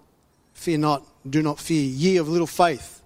Fear 0.54 0.78
not, 0.78 1.06
do 1.28 1.42
not 1.42 1.58
fear, 1.58 1.82
ye 1.82 2.16
of 2.16 2.28
little 2.28 2.46
faith. 2.46 3.02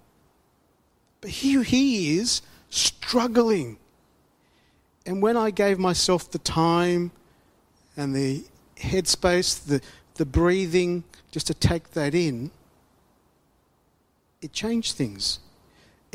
But 1.21 1.31
here 1.31 1.63
he 1.63 2.19
is 2.19 2.43
struggling. 2.71 3.79
And 5.07 5.23
when 5.23 5.37
I 5.37 5.51
gave 5.51 5.79
myself 5.79 6.31
the 6.31 6.39
time 6.39 7.13
and 7.97 8.15
the 8.15 8.45
headspace, 8.77 9.65
the, 9.65 9.81
the 10.15 10.27
breathing, 10.27 11.05
just 11.31 11.47
to 11.47 11.55
take 11.55 11.93
that 11.93 12.15
in, 12.15 12.51
it 14.43 14.53
changed 14.53 14.97
things. 14.97 15.39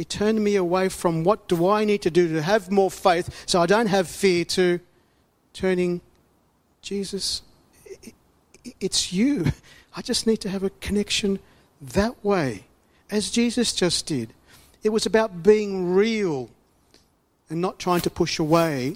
It 0.01 0.09
turned 0.09 0.43
me 0.43 0.55
away 0.55 0.89
from 0.89 1.23
what 1.23 1.47
do 1.47 1.69
I 1.69 1.85
need 1.85 2.01
to 2.01 2.09
do 2.09 2.27
to 2.33 2.41
have 2.41 2.71
more 2.71 2.89
faith 2.89 3.43
so 3.45 3.61
I 3.61 3.67
don't 3.67 3.85
have 3.85 4.07
fear 4.07 4.43
to 4.45 4.79
turning, 5.53 6.01
Jesus, 6.81 7.43
it's 8.79 9.13
you. 9.13 9.51
I 9.95 10.01
just 10.01 10.25
need 10.25 10.37
to 10.37 10.49
have 10.49 10.63
a 10.63 10.71
connection 10.81 11.37
that 11.79 12.25
way, 12.25 12.63
as 13.11 13.29
Jesus 13.29 13.73
just 13.73 14.07
did. 14.07 14.33
It 14.81 14.89
was 14.89 15.05
about 15.05 15.43
being 15.43 15.93
real 15.93 16.49
and 17.51 17.61
not 17.61 17.77
trying 17.77 18.01
to 18.01 18.09
push 18.09 18.39
away 18.39 18.95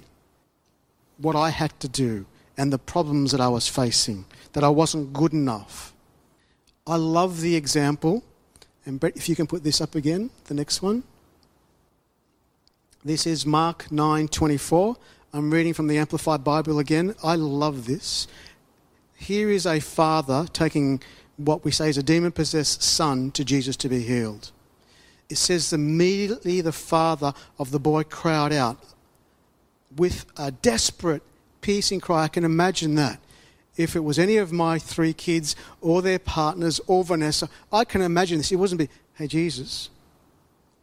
what 1.18 1.36
I 1.36 1.50
had 1.50 1.78
to 1.78 1.88
do 1.88 2.26
and 2.56 2.72
the 2.72 2.78
problems 2.78 3.30
that 3.30 3.40
I 3.40 3.46
was 3.46 3.68
facing, 3.68 4.24
that 4.54 4.64
I 4.64 4.70
wasn't 4.70 5.12
good 5.12 5.32
enough. 5.32 5.94
I 6.84 6.96
love 6.96 7.42
the 7.42 7.54
example, 7.54 8.24
and 8.86 9.00
Brett, 9.00 9.16
if 9.16 9.28
you 9.28 9.34
can 9.34 9.48
put 9.48 9.64
this 9.64 9.80
up 9.80 9.96
again, 9.96 10.30
the 10.44 10.54
next 10.54 10.80
one. 10.80 11.02
This 13.04 13.26
is 13.26 13.44
Mark 13.44 13.90
9:24. 13.90 14.96
I'm 15.32 15.50
reading 15.50 15.74
from 15.74 15.88
the 15.88 15.98
Amplified 15.98 16.44
Bible 16.44 16.78
again. 16.78 17.14
I 17.22 17.34
love 17.34 17.86
this. 17.86 18.28
Here 19.16 19.50
is 19.50 19.66
a 19.66 19.80
father 19.80 20.46
taking 20.52 21.02
what 21.36 21.64
we 21.64 21.70
say 21.70 21.88
is 21.88 21.98
a 21.98 22.02
demon 22.02 22.32
possessed 22.32 22.82
son 22.82 23.30
to 23.32 23.44
Jesus 23.44 23.76
to 23.76 23.88
be 23.88 24.02
healed. 24.02 24.52
It 25.28 25.36
says 25.36 25.72
immediately 25.72 26.60
the 26.60 26.72
father 26.72 27.34
of 27.58 27.72
the 27.72 27.80
boy 27.80 28.04
cried 28.04 28.52
out 28.52 28.78
with 29.96 30.24
a 30.36 30.50
desperate, 30.50 31.22
piercing 31.60 32.00
cry. 32.00 32.24
I 32.24 32.28
can 32.28 32.44
imagine 32.44 32.94
that. 32.94 33.20
If 33.76 33.94
it 33.94 34.00
was 34.00 34.18
any 34.18 34.36
of 34.38 34.52
my 34.52 34.78
three 34.78 35.12
kids 35.12 35.54
or 35.80 36.02
their 36.02 36.18
partners 36.18 36.80
or 36.86 37.04
Vanessa, 37.04 37.48
I 37.72 37.84
can 37.84 38.00
imagine 38.00 38.38
this. 38.38 38.50
It 38.50 38.56
wasn't 38.56 38.80
be, 38.80 38.88
hey, 39.14 39.26
Jesus, 39.26 39.90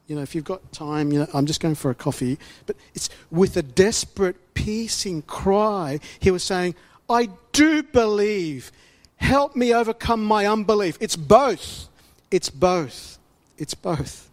you 0.08 0.15
know, 0.15 0.21
if 0.21 0.36
you've 0.36 0.43
got 0.43 0.71
time, 0.71 1.12
you 1.12 1.19
know, 1.19 1.27
I'm 1.34 1.45
just 1.45 1.60
going 1.60 1.75
for 1.75 1.89
a 1.89 1.95
coffee. 1.95 2.38
But 2.65 2.75
it's 2.93 3.10
with 3.32 3.58
a 3.58 3.63
desperate, 3.63 4.53
piercing 4.53 5.23
cry. 5.23 5.99
He 6.19 6.29
was 6.29 6.43
saying, 6.43 6.75
I 7.10 7.29
do 7.51 7.84
believe. 7.84 8.71
Help 9.15 9.56
me 9.56 9.73
overcome 9.73 10.23
my 10.23 10.45
unbelief. 10.45 10.97
It's 10.99 11.15
both. 11.15 11.88
It's 12.29 12.49
both. 12.49 13.17
It's 13.58 13.73
both. 13.73 14.29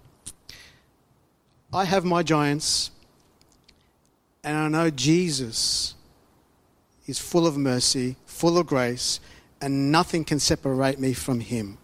I 1.72 1.84
have 1.84 2.04
my 2.04 2.24
giants, 2.24 2.90
and 4.42 4.56
I 4.56 4.68
know 4.68 4.90
Jesus 4.90 5.94
is 7.06 7.20
full 7.20 7.46
of 7.46 7.56
mercy, 7.56 8.16
full 8.40 8.56
of 8.56 8.66
grace, 8.66 9.20
and 9.60 9.92
nothing 9.92 10.24
can 10.24 10.40
separate 10.40 10.98
me 10.98 11.12
from 11.12 11.40
him. 11.40 11.76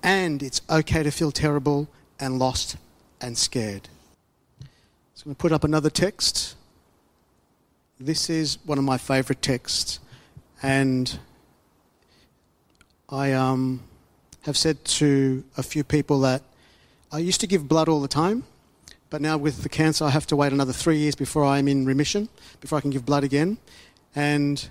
And 0.00 0.40
it's 0.40 0.60
okay 0.70 1.02
to 1.02 1.10
feel 1.10 1.32
terrible 1.32 1.88
and 2.20 2.38
lost 2.38 2.76
and 3.20 3.36
scared. 3.36 3.88
So 5.14 5.22
I'm 5.22 5.30
going 5.30 5.34
to 5.34 5.40
put 5.40 5.50
up 5.50 5.64
another 5.64 5.90
text. 5.90 6.54
This 7.98 8.30
is 8.30 8.58
one 8.64 8.78
of 8.78 8.84
my 8.84 8.96
favorite 8.96 9.42
texts. 9.42 9.98
And 10.62 11.18
I 13.08 13.32
um, 13.32 13.82
have 14.42 14.56
said 14.56 14.84
to 14.84 15.42
a 15.56 15.64
few 15.64 15.82
people 15.82 16.20
that 16.20 16.42
I 17.10 17.18
used 17.18 17.40
to 17.40 17.48
give 17.48 17.66
blood 17.66 17.88
all 17.88 18.00
the 18.00 18.06
time, 18.06 18.44
but 19.10 19.20
now 19.20 19.36
with 19.36 19.64
the 19.64 19.68
cancer, 19.68 20.04
I 20.04 20.10
have 20.10 20.28
to 20.28 20.36
wait 20.36 20.52
another 20.52 20.72
three 20.72 20.98
years 20.98 21.16
before 21.16 21.44
I'm 21.44 21.66
in 21.66 21.86
remission, 21.86 22.28
before 22.60 22.78
I 22.78 22.80
can 22.80 22.90
give 22.90 23.04
blood 23.04 23.24
again. 23.24 23.58
And 24.14 24.68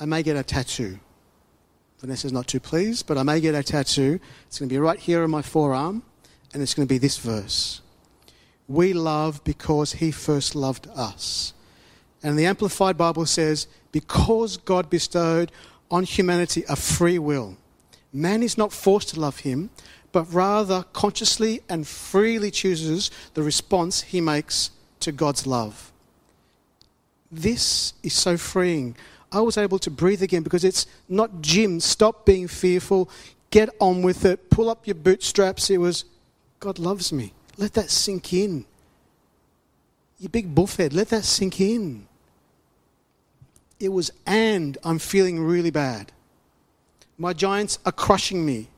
I 0.00 0.04
may 0.04 0.22
get 0.22 0.36
a 0.36 0.42
tattoo. 0.42 0.98
Vanessa's 2.00 2.32
not 2.32 2.46
too 2.46 2.60
pleased, 2.60 3.06
but 3.06 3.18
I 3.18 3.22
may 3.24 3.40
get 3.40 3.54
a 3.54 3.62
tattoo. 3.62 4.20
It's 4.46 4.58
going 4.58 4.68
to 4.68 4.72
be 4.72 4.78
right 4.78 4.98
here 4.98 5.24
on 5.24 5.30
my 5.30 5.42
forearm, 5.42 6.02
and 6.52 6.62
it's 6.62 6.74
going 6.74 6.86
to 6.86 6.92
be 6.92 6.98
this 6.98 7.18
verse 7.18 7.80
We 8.68 8.92
love 8.92 9.42
because 9.44 9.94
he 9.94 10.10
first 10.10 10.54
loved 10.54 10.86
us. 10.94 11.54
And 12.22 12.38
the 12.38 12.46
Amplified 12.46 12.96
Bible 12.96 13.26
says, 13.26 13.66
because 13.92 14.56
God 14.56 14.90
bestowed 14.90 15.50
on 15.90 16.04
humanity 16.04 16.64
a 16.68 16.76
free 16.76 17.18
will, 17.18 17.56
man 18.12 18.42
is 18.42 18.58
not 18.58 18.72
forced 18.72 19.10
to 19.10 19.20
love 19.20 19.40
him, 19.40 19.70
but 20.12 20.32
rather 20.32 20.84
consciously 20.92 21.62
and 21.68 21.86
freely 21.86 22.50
chooses 22.50 23.10
the 23.34 23.42
response 23.42 24.02
he 24.02 24.20
makes 24.20 24.70
to 25.00 25.12
God's 25.12 25.46
love. 25.46 25.92
This 27.30 27.92
is 28.02 28.14
so 28.14 28.36
freeing. 28.36 28.96
I 29.30 29.40
was 29.40 29.58
able 29.58 29.78
to 29.80 29.90
breathe 29.90 30.22
again 30.22 30.42
because 30.42 30.64
it's 30.64 30.86
not 31.08 31.42
Jim, 31.42 31.80
stop 31.80 32.24
being 32.24 32.48
fearful, 32.48 33.10
get 33.50 33.68
on 33.80 34.02
with 34.02 34.24
it, 34.24 34.50
pull 34.50 34.70
up 34.70 34.86
your 34.86 34.94
bootstraps. 34.94 35.70
It 35.70 35.78
was, 35.78 36.04
God 36.60 36.78
loves 36.78 37.12
me. 37.12 37.32
Let 37.56 37.74
that 37.74 37.90
sink 37.90 38.32
in. 38.32 38.64
You 40.18 40.28
big 40.28 40.54
buffhead, 40.54 40.92
let 40.94 41.08
that 41.10 41.24
sink 41.24 41.60
in. 41.60 42.06
It 43.78 43.90
was, 43.90 44.10
and 44.26 44.76
I'm 44.82 44.98
feeling 44.98 45.40
really 45.40 45.70
bad. 45.70 46.10
My 47.16 47.32
giants 47.32 47.78
are 47.84 47.92
crushing 47.92 48.44
me. 48.44 48.68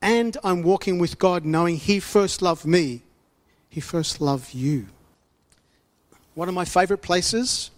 And 0.00 0.36
I'm 0.44 0.62
walking 0.62 0.98
with 0.98 1.18
God 1.18 1.44
knowing 1.44 1.76
He 1.76 1.98
first 1.98 2.40
loved 2.40 2.64
me. 2.64 3.02
He 3.68 3.80
first 3.80 4.20
loved 4.20 4.54
you. 4.54 4.86
One 6.34 6.48
of 6.48 6.54
my 6.54 6.64
favorite 6.64 7.02
places 7.02 7.70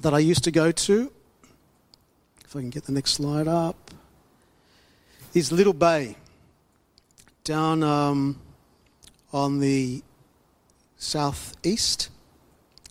that 0.00 0.14
I 0.14 0.18
used 0.18 0.44
to 0.44 0.50
go 0.50 0.70
to, 0.72 1.12
if 2.44 2.54
I 2.54 2.60
can 2.60 2.70
get 2.70 2.84
the 2.84 2.92
next 2.92 3.12
slide 3.12 3.48
up, 3.48 3.90
is 5.34 5.52
Little 5.52 5.72
Bay 5.72 6.16
down 7.44 7.82
um, 7.82 8.40
on 9.32 9.60
the 9.60 10.02
southeast 10.96 12.10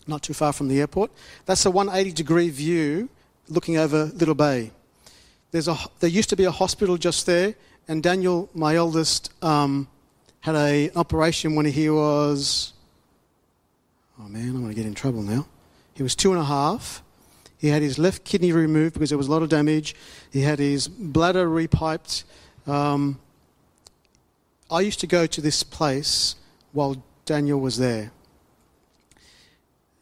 not 0.06 0.22
too 0.22 0.34
far 0.34 0.52
from 0.52 0.68
the 0.68 0.80
airport. 0.80 1.10
That's 1.46 1.64
a 1.66 1.70
180 1.70 2.12
degree 2.12 2.48
view 2.48 3.08
looking 3.48 3.76
over 3.76 4.06
Little 4.06 4.34
Bay. 4.34 4.70
There's 5.50 5.68
a, 5.68 5.76
there 6.00 6.10
used 6.10 6.28
to 6.30 6.36
be 6.36 6.44
a 6.44 6.50
hospital 6.50 6.96
just 6.96 7.26
there, 7.26 7.54
and 7.88 8.02
Daniel, 8.02 8.48
my 8.54 8.76
eldest, 8.76 9.32
um, 9.42 9.88
had 10.40 10.54
a, 10.54 10.88
an 10.88 10.96
operation 10.96 11.54
when 11.54 11.66
he 11.66 11.88
was. 11.90 12.72
Oh 14.18 14.28
man, 14.28 14.48
I'm 14.48 14.62
going 14.62 14.68
to 14.68 14.74
get 14.74 14.86
in 14.86 14.94
trouble 14.94 15.22
now. 15.22 15.46
He 15.96 16.02
was 16.02 16.14
two 16.14 16.30
and 16.30 16.40
a 16.40 16.44
half. 16.44 17.02
He 17.56 17.68
had 17.68 17.80
his 17.80 17.98
left 17.98 18.24
kidney 18.24 18.52
removed 18.52 18.92
because 18.92 19.08
there 19.08 19.16
was 19.16 19.28
a 19.28 19.30
lot 19.30 19.42
of 19.42 19.48
damage. 19.48 19.96
He 20.30 20.42
had 20.42 20.58
his 20.58 20.88
bladder 20.88 21.48
repiped. 21.48 22.24
Um, 22.66 23.18
I 24.70 24.80
used 24.80 25.00
to 25.00 25.06
go 25.06 25.26
to 25.26 25.40
this 25.40 25.62
place 25.62 26.36
while 26.72 27.02
Daniel 27.24 27.58
was 27.58 27.78
there 27.78 28.12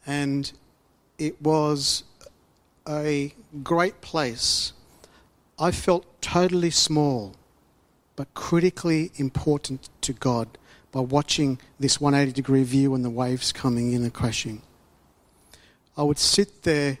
and 0.05 0.51
it 1.17 1.41
was 1.41 2.03
a 2.87 3.33
great 3.63 4.01
place. 4.01 4.73
I 5.57 5.71
felt 5.71 6.05
totally 6.21 6.71
small, 6.71 7.35
but 8.17 8.33
critically 8.33 9.11
important 9.15 9.89
to 10.01 10.11
God 10.11 10.57
by 10.91 10.99
watching 10.99 11.59
this 11.79 12.01
180 12.01 12.33
degree 12.33 12.63
view 12.63 12.93
and 12.93 13.05
the 13.05 13.09
waves 13.09 13.53
coming 13.53 13.93
in 13.93 14.03
and 14.03 14.13
crashing. 14.13 14.61
I 15.97 16.03
would 16.03 16.19
sit 16.19 16.63
there 16.63 16.97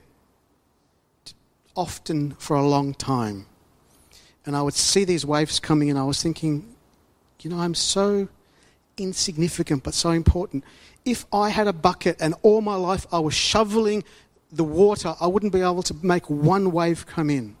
often 1.75 2.31
for 2.39 2.55
a 2.55 2.65
long 2.65 2.93
time, 2.93 3.45
and 4.45 4.55
I 4.55 4.61
would 4.61 4.73
see 4.73 5.03
these 5.03 5.25
waves 5.25 5.59
coming, 5.59 5.89
and 5.89 5.99
I 5.99 6.03
was 6.03 6.21
thinking, 6.21 6.75
you 7.41 7.49
know, 7.49 7.59
I'm 7.59 7.75
so 7.75 8.27
insignificant 8.97 9.83
but 9.83 9.93
so 9.93 10.11
important 10.11 10.63
if 11.05 11.25
I 11.31 11.49
had 11.49 11.67
a 11.67 11.73
bucket 11.73 12.17
and 12.19 12.33
all 12.41 12.61
my 12.61 12.75
life 12.75 13.05
I 13.11 13.19
was 13.19 13.35
shoveling 13.35 14.03
the 14.51 14.63
water, 14.63 15.15
I 15.21 15.27
wouldn't 15.27 15.53
be 15.53 15.61
able 15.61 15.83
to 15.83 15.95
make 16.01 16.29
one 16.29 16.71
wave 16.71 17.05
come 17.05 17.29
in. 17.29 17.55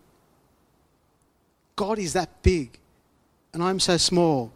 God 1.75 1.99
is 1.99 2.13
that 2.13 2.41
big, 2.41 2.79
and 3.53 3.61
I'm 3.61 3.79
so 3.79 3.97
small. 3.97 4.51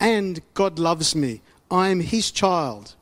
And 0.00 0.40
God 0.54 0.78
loves 0.78 1.14
me. 1.14 1.40
I'm 1.70 2.00
His 2.00 2.30
child. 2.30 2.94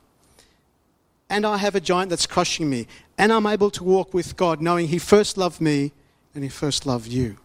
And 1.29 1.45
I 1.45 1.57
have 1.57 1.75
a 1.75 1.79
giant 1.79 2.09
that's 2.09 2.25
crushing 2.25 2.69
me. 2.69 2.87
And 3.17 3.31
I'm 3.31 3.47
able 3.47 3.71
to 3.71 3.83
walk 3.83 4.13
with 4.13 4.37
God 4.37 4.61
knowing 4.61 4.87
He 4.87 4.99
first 4.99 5.37
loved 5.37 5.59
me 5.59 5.91
and 6.35 6.43
He 6.43 6.49
first 6.49 6.85
loved 6.85 7.07
you. 7.07 7.37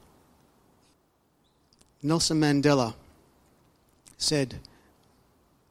Nelson 2.03 2.41
Mandela 2.41 2.95
said, 4.19 4.57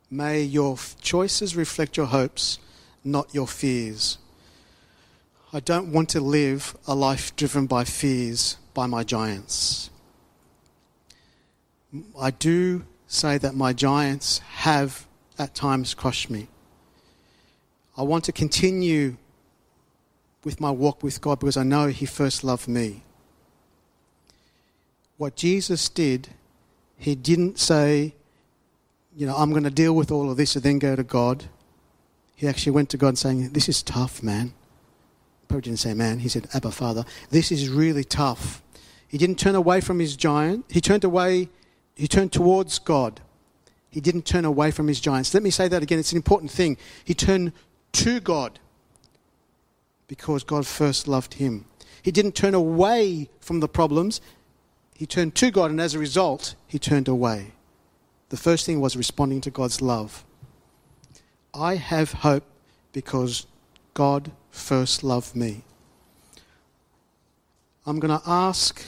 May 0.10 0.42
your 0.42 0.78
choices 1.02 1.56
reflect 1.56 1.98
your 1.98 2.08
hopes, 2.08 2.60
not 3.04 3.34
your 3.34 3.48
fears. 3.48 4.18
I 5.54 5.60
don't 5.60 5.92
want 5.92 6.10
to 6.10 6.22
live 6.22 6.76
a 6.88 6.96
life 6.96 7.36
driven 7.36 7.66
by 7.66 7.84
fears, 7.84 8.58
by 8.74 8.88
my 8.88 9.04
giants. 9.04 9.90
I 12.18 12.32
do 12.32 12.86
say 13.08 13.38
that 13.38 13.54
my 13.54 13.74
giants 13.74 14.40
have 14.40 15.06
at 15.38 15.54
times 15.54 15.94
crushed 15.94 16.30
me. 16.30 16.48
I 17.98 18.04
want 18.04 18.24
to 18.26 18.32
continue 18.32 19.18
with 20.44 20.60
my 20.60 20.72
walk 20.72 21.04
with 21.04 21.22
God 21.22 21.40
because 21.40 21.58
I 21.58 21.64
know 21.64 21.88
He 21.88 22.06
first 22.06 22.44
loved 22.44 22.68
me. 22.68 23.04
What 25.18 25.36
Jesus 25.36 25.90
did, 25.90 26.30
He 26.98 27.16
didn't 27.16 27.60
say, 27.60 28.14
you 29.16 29.28
know, 29.28 29.36
I'm 29.36 29.52
going 29.52 29.64
to 29.64 29.70
deal 29.70 29.94
with 29.94 30.12
all 30.12 30.32
of 30.32 30.38
this 30.38 30.56
and 30.56 30.64
then 30.64 30.80
go 30.80 30.96
to 30.96 31.04
God. 31.04 31.46
He 32.36 32.48
actually 32.48 32.72
went 32.72 32.90
to 32.90 32.98
God 32.98 33.18
saying, 33.18 33.50
This 33.50 33.70
is 33.70 33.84
tough, 33.84 34.24
man. 34.24 34.54
Probably 35.48 35.64
didn't 35.64 35.80
say 35.80 35.94
man, 35.94 36.20
he 36.20 36.30
said, 36.30 36.48
Abba, 36.54 36.72
Father, 36.72 37.04
this 37.30 37.52
is 37.52 37.68
really 37.68 38.06
tough. 38.06 38.62
He 39.10 39.18
didn't 39.18 39.36
turn 39.36 39.54
away 39.54 39.82
from 39.82 40.00
his 40.00 40.16
giant, 40.16 40.64
he 40.70 40.80
turned 40.80 41.04
away, 41.04 41.50
he 41.94 42.08
turned 42.08 42.32
towards 42.32 42.80
God. 42.80 43.20
He 43.90 44.00
didn't 44.00 44.26
turn 44.26 44.46
away 44.46 44.72
from 44.72 44.88
his 44.88 45.02
giants. 45.02 45.34
Let 45.34 45.44
me 45.44 45.50
say 45.50 45.68
that 45.68 45.84
again, 45.84 46.00
it's 46.00 46.14
an 46.14 46.16
important 46.16 46.50
thing. 46.50 46.78
He 47.04 47.14
turned 47.14 47.52
to 47.92 48.22
God 48.22 48.58
because 50.12 50.44
God 50.44 50.68
first 50.68 51.08
loved 51.08 51.36
him. 51.36 51.64
He 52.02 52.12
didn't 52.12 52.34
turn 52.34 52.54
away 52.54 53.30
from 53.40 53.62
the 53.62 53.70
problems, 53.70 54.20
he 54.94 55.06
turned 55.06 55.36
to 55.36 55.50
God, 55.50 55.72
and 55.72 55.80
as 55.80 55.96
a 55.96 56.00
result, 56.00 56.56
he 56.68 56.78
turned 56.78 57.08
away. 57.08 57.54
The 58.28 58.36
first 58.36 58.66
thing 58.66 58.82
was 58.82 58.98
responding 58.98 59.40
to 59.40 59.50
God's 59.50 59.82
love. 59.82 60.26
I 61.54 61.78
have 61.78 62.12
hope 62.12 62.44
because 62.92 63.48
God 63.94 64.34
first 64.50 65.02
loved 65.02 65.34
me. 65.34 65.64
I'm 67.86 67.98
going 67.98 68.20
to 68.20 68.30
ask 68.30 68.84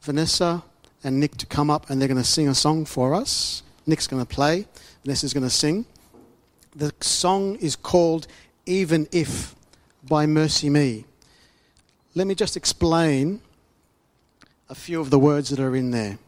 Vanessa 0.00 0.64
and 1.04 1.20
Nick 1.20 1.36
to 1.36 1.44
come 1.44 1.68
up 1.68 1.90
and 1.90 2.00
they're 2.00 2.08
going 2.08 2.16
to 2.16 2.24
sing 2.24 2.48
a 2.48 2.54
song 2.54 2.86
for 2.86 3.14
us. 3.14 3.62
Nick's 3.84 4.06
going 4.06 4.24
to 4.24 4.34
play, 4.34 4.66
Vanessa's 5.04 5.34
going 5.34 5.44
to 5.44 5.50
sing. 5.50 5.84
The 6.74 6.94
song 7.02 7.56
is 7.56 7.76
called 7.76 8.26
Even 8.64 9.06
If 9.12 9.54
by 10.08 10.26
MercyMe. 10.26 11.04
Let 12.14 12.26
me 12.26 12.34
just 12.34 12.56
explain 12.56 13.40
a 14.68 14.74
few 14.74 15.00
of 15.00 15.10
the 15.10 15.18
words 15.18 15.50
that 15.50 15.60
are 15.60 15.76
in 15.76 15.90
there. 15.90 16.18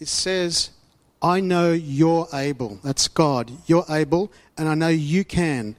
It 0.00 0.08
says, 0.08 0.70
I 1.22 1.40
know 1.40 1.72
you're 1.72 2.28
able. 2.34 2.78
That's 2.82 3.08
God. 3.08 3.50
You're 3.66 3.86
able, 3.88 4.30
and 4.58 4.68
I 4.68 4.74
know 4.74 4.88
you 4.88 5.24
can 5.24 5.76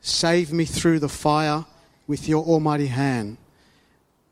save 0.00 0.52
me 0.52 0.64
through 0.64 0.98
the 0.98 1.08
fire 1.08 1.64
with 2.06 2.28
your 2.28 2.44
almighty 2.44 2.88
hand. 2.88 3.38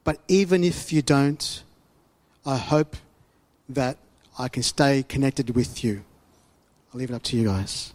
But 0.05 0.21
even 0.29 0.65
if 0.65 0.93
you 0.93 1.03
don't, 1.03 1.63
I 2.45 2.57
hope 2.57 2.97
that 3.69 3.97
I 4.39 4.49
can 4.49 4.63
stay 4.63 5.05
connected 5.09 5.55
with 5.55 5.85
you. 5.85 6.05
I'll 6.93 6.99
leave 6.99 7.11
it 7.11 7.15
up 7.15 7.23
to 7.25 7.37
you 7.37 7.47
guys. 7.47 7.95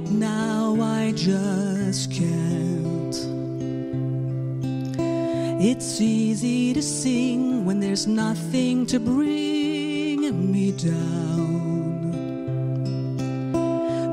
right 0.00 0.10
now, 0.10 0.76
I 0.80 1.12
just 1.12 2.10
can't. 2.12 3.16
It's 5.62 6.00
easy 6.00 6.72
to 6.72 6.82
sing 6.82 7.64
when 7.66 7.80
there's 7.80 8.06
nothing 8.06 8.86
to 8.86 8.98
bring 8.98 10.52
me 10.52 10.72
down. 10.72 12.10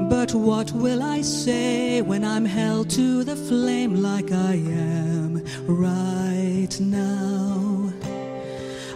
But 0.09 0.33
what 0.33 0.71
will 0.71 1.03
I 1.03 1.21
say 1.21 2.01
when 2.01 2.23
I'm 2.23 2.45
held 2.45 2.89
to 2.91 3.23
the 3.23 3.35
flame 3.35 4.01
like 4.01 4.31
I 4.31 4.55
am 4.55 5.43
right 5.67 6.79
now? 6.79 7.93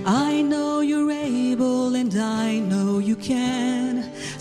I 0.05 0.41
know 0.41 0.81
you're 0.81 1.11
able 1.11 1.95
and 1.95 2.13
I 2.15 2.59
know 2.59 2.99
you 2.99 3.15
can 3.15 3.70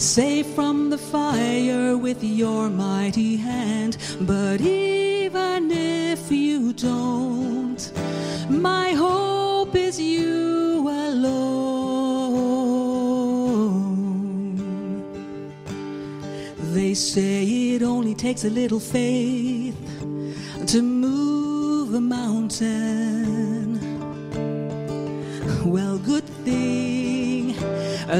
save 0.00 0.46
from 0.46 0.88
the 0.88 0.96
fire 0.96 1.96
with 1.96 2.24
your 2.24 2.70
mighty 2.70 3.36
hand. 3.36 3.98
But 4.22 4.60
even 4.62 5.70
if 5.70 6.32
you 6.32 6.72
don't, 6.72 7.92
my 8.48 8.92
hope 8.92 9.74
is 9.76 10.00
you 10.00 10.88
alone. 10.88 11.60
They 16.72 16.94
say 16.94 17.44
it 17.44 17.82
only 17.82 18.14
takes 18.14 18.44
a 18.44 18.50
little 18.50 18.80
faith 18.80 19.76
to 20.68 20.80
move 20.80 21.92
a 21.94 22.00
mountain. 22.00 23.78
Well, 25.64 25.98
good 25.98 26.19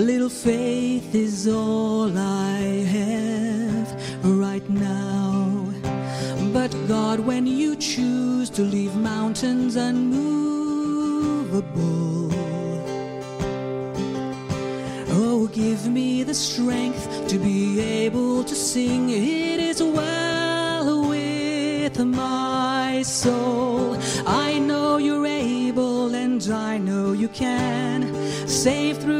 a 0.00 0.02
little 0.02 0.30
faith 0.30 1.14
is 1.14 1.46
all 1.46 2.10
I 2.16 2.58
have 2.96 3.88
right 4.24 4.66
now. 4.70 5.66
But 6.54 6.74
God, 6.88 7.20
when 7.20 7.46
you 7.46 7.76
choose 7.76 8.48
to 8.50 8.62
leave 8.62 8.94
mountains 8.96 9.76
unmovable, 9.76 10.30
oh, 15.20 15.50
give 15.52 15.86
me 15.86 16.22
the 16.22 16.32
strength 16.48 17.28
to 17.28 17.38
be 17.38 17.78
able 17.80 18.42
to 18.44 18.54
sing. 18.54 19.10
It 19.10 19.60
is 19.60 19.82
well 19.82 21.10
with 21.10 21.98
my 21.98 23.02
soul. 23.02 23.98
I 24.26 24.58
know 24.58 24.96
you're 24.96 25.26
able 25.26 26.14
and 26.14 26.42
I 26.48 26.78
know 26.78 27.12
you 27.12 27.28
can 27.28 28.00
save 28.48 28.96
through 28.98 29.19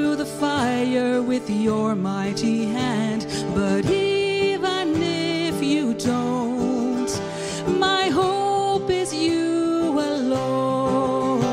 fire 0.90 1.22
with 1.22 1.48
your 1.48 1.94
mighty 1.94 2.64
hand. 2.64 3.26
But 3.55 3.85
even 3.87 5.00
if 5.03 5.62
you 5.62 5.94
don't, 5.94 7.11
my 7.79 8.09
hope 8.09 8.90
is 8.90 9.14
you 9.14 9.98
alone. 9.98 11.44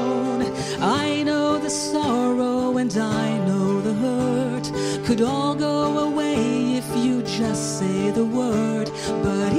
I 0.82 1.22
know 1.24 1.60
the 1.60 1.70
sorrow 1.70 2.78
and 2.78 2.96
I 2.98 3.38
know 3.48 3.82
the 3.82 3.94
hurt 3.94 5.06
could 5.06 5.22
all 5.22 5.54
go 5.56 6.00
away 6.10 6.78
if 6.78 6.88
you 6.98 7.22
just 7.22 7.80
say 7.80 8.10
the 8.12 8.26
word. 8.26 8.90
But 9.24 9.54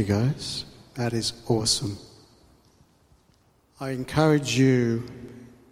you, 0.00 0.06
guys. 0.06 0.64
That 0.94 1.12
is 1.12 1.34
awesome. 1.46 1.98
I 3.80 3.90
encourage 3.90 4.56
you 4.58 5.06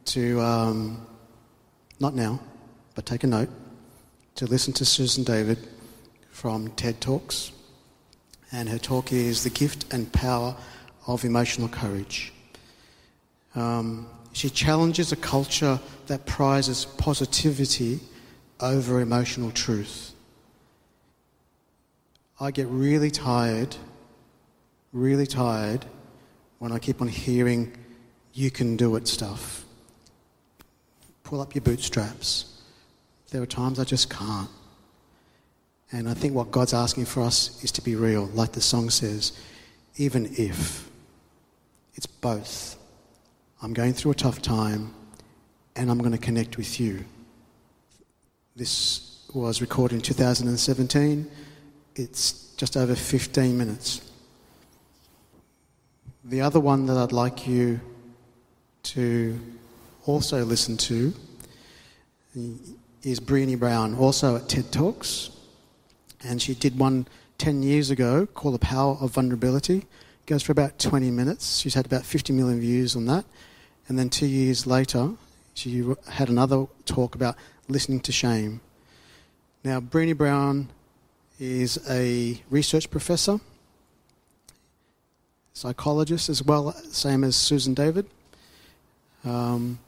to, 0.06 0.40
um, 0.40 1.06
not 1.98 2.14
now, 2.14 2.38
but 2.94 3.06
take 3.06 3.24
a 3.24 3.26
note, 3.26 3.48
to 4.34 4.44
listen 4.46 4.74
to 4.74 4.84
Susan 4.84 5.24
David 5.24 5.58
from 6.30 6.68
TED 6.72 7.00
Talks. 7.00 7.52
And 8.52 8.68
her 8.68 8.78
talk 8.78 9.12
is 9.12 9.44
The 9.44 9.50
Gift 9.50 9.92
and 9.94 10.12
Power 10.12 10.56
of 11.06 11.24
Emotional 11.24 11.68
Courage. 11.68 12.32
Um, 13.54 14.08
she 14.32 14.50
challenges 14.50 15.10
a 15.10 15.16
culture 15.16 15.80
that 16.06 16.26
prizes 16.26 16.84
positivity 16.84 18.00
over 18.60 19.00
emotional 19.00 19.50
truth. 19.52 20.12
I 22.38 22.50
get 22.50 22.66
really 22.68 23.10
tired, 23.10 23.74
really 24.92 25.26
tired 25.26 25.84
when 26.58 26.72
I 26.72 26.78
keep 26.78 27.00
on 27.00 27.08
hearing 27.08 27.76
you 28.32 28.50
can 28.50 28.76
do 28.76 28.96
it 28.96 29.08
stuff. 29.08 29.64
Pull 31.24 31.40
up 31.40 31.54
your 31.54 31.62
bootstraps. 31.62 32.62
There 33.30 33.42
are 33.42 33.46
times 33.46 33.78
I 33.78 33.84
just 33.84 34.08
can't. 34.08 34.48
And 35.90 36.08
I 36.08 36.14
think 36.14 36.34
what 36.34 36.50
God's 36.50 36.74
asking 36.74 37.06
for 37.06 37.22
us 37.22 37.62
is 37.64 37.72
to 37.72 37.82
be 37.82 37.96
real, 37.96 38.26
like 38.26 38.52
the 38.52 38.60
song 38.60 38.90
says, 38.90 39.32
even 39.96 40.26
if. 40.36 40.88
It's 41.94 42.06
both. 42.06 42.76
I'm 43.60 43.72
going 43.72 43.92
through 43.92 44.12
a 44.12 44.14
tough 44.14 44.40
time 44.40 44.94
and 45.74 45.90
I'm 45.90 45.98
going 45.98 46.12
to 46.12 46.18
connect 46.18 46.56
with 46.56 46.78
you. 46.78 47.04
This 48.54 49.26
was 49.34 49.60
recorded 49.60 49.96
in 49.96 50.00
2017. 50.02 51.30
It's 51.96 52.54
just 52.56 52.76
over 52.76 52.94
15 52.94 53.58
minutes. 53.58 54.07
The 56.28 56.42
other 56.42 56.60
one 56.60 56.84
that 56.86 56.98
I'd 56.98 57.10
like 57.10 57.46
you 57.46 57.80
to 58.82 59.40
also 60.04 60.44
listen 60.44 60.76
to 60.76 61.14
is 63.02 63.18
Brené 63.18 63.58
Brown, 63.58 63.94
also 63.94 64.36
at 64.36 64.46
TED 64.46 64.70
Talks. 64.70 65.30
And 66.22 66.42
she 66.42 66.52
did 66.52 66.78
one 66.78 67.08
10 67.38 67.62
years 67.62 67.88
ago 67.90 68.26
called 68.26 68.56
The 68.56 68.58
Power 68.58 68.98
of 69.00 69.12
Vulnerability. 69.12 69.78
It 69.78 70.26
goes 70.26 70.42
for 70.42 70.52
about 70.52 70.78
20 70.78 71.10
minutes. 71.10 71.60
She's 71.60 71.72
had 71.72 71.86
about 71.86 72.04
50 72.04 72.34
million 72.34 72.60
views 72.60 72.94
on 72.94 73.06
that. 73.06 73.24
And 73.88 73.98
then 73.98 74.10
two 74.10 74.26
years 74.26 74.66
later, 74.66 75.12
she 75.54 75.82
had 76.10 76.28
another 76.28 76.66
talk 76.84 77.14
about 77.14 77.36
listening 77.68 78.00
to 78.00 78.12
shame. 78.12 78.60
Now, 79.64 79.80
Brené 79.80 80.14
Brown 80.14 80.68
is 81.40 81.78
a 81.88 82.42
research 82.50 82.90
professor, 82.90 83.40
psychologist 85.52 86.28
as 86.28 86.42
well, 86.42 86.72
same 86.90 87.24
as 87.24 87.36
Susan 87.36 87.74
David. 87.74 88.06
Um, 89.24 89.78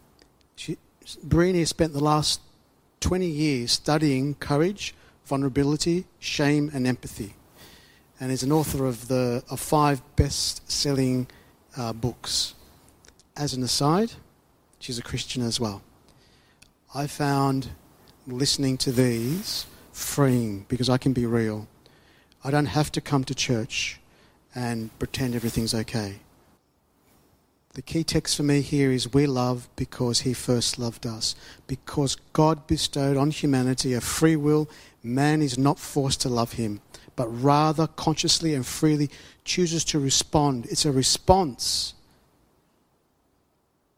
she, 0.57 0.77
spent 1.05 1.93
the 1.93 2.05
last 2.05 2.41
20 3.01 3.27
years 3.27 3.73
studying 3.73 4.35
courage, 4.35 4.95
vulnerability, 5.25 6.07
shame, 6.19 6.71
and 6.75 6.87
empathy, 6.87 7.35
and 8.19 8.31
is 8.31 8.43
an 8.43 8.53
author 8.53 8.87
of 8.87 9.09
the 9.09 9.43
of 9.49 9.61
five 9.61 10.03
best-selling 10.17 11.27
uh, 11.77 11.93
books. 11.93 12.55
As 13.37 13.55
an 13.55 13.63
aside, 13.63 14.13
she's 14.79 14.99
a 14.99 15.03
Christian 15.03 15.43
as 15.43 15.59
well. 15.59 15.83
I 16.95 17.07
found 17.07 17.71
listening 18.27 18.77
to 18.79 18.93
these 18.93 19.67
freeing 19.93 20.67
because 20.69 20.89
I 20.89 20.99
can 20.99 21.13
be 21.13 21.27
real. 21.27 21.69
I 22.43 22.51
don't 22.51 22.67
have 22.67 22.91
to 22.93 23.01
come 23.01 23.25
to 23.25 23.35
church 23.35 24.00
and 24.55 24.97
pretend 24.99 25.35
everything's 25.35 25.75
okay. 25.75 26.17
The 27.75 27.83
key 27.83 28.03
text 28.03 28.37
for 28.37 28.43
me 28.43 28.63
here 28.63 28.91
is 28.91 29.13
we 29.13 29.27
love 29.27 29.69
because 29.77 30.21
he 30.21 30.35
first 30.35 30.79
loved 30.79 31.07
us. 31.07 31.37
Because 31.69 32.17
God 32.33 32.67
bestowed 32.67 33.17
on 33.17 33.31
humanity 33.31 33.95
a 33.95 34.01
free 34.01 34.35
will, 34.35 34.69
man 35.05 35.41
is 35.41 35.57
not 35.57 35.79
forced 35.79 36.21
to 36.23 36.29
love 36.29 36.55
him, 36.55 36.81
but 37.15 37.29
rather 37.29 37.87
consciously 37.87 38.55
and 38.55 38.67
freely 38.67 39.09
chooses 39.45 39.85
to 39.85 40.01
respond. 40.01 40.67
It's 40.67 40.85
a 40.85 40.91
response 40.91 41.95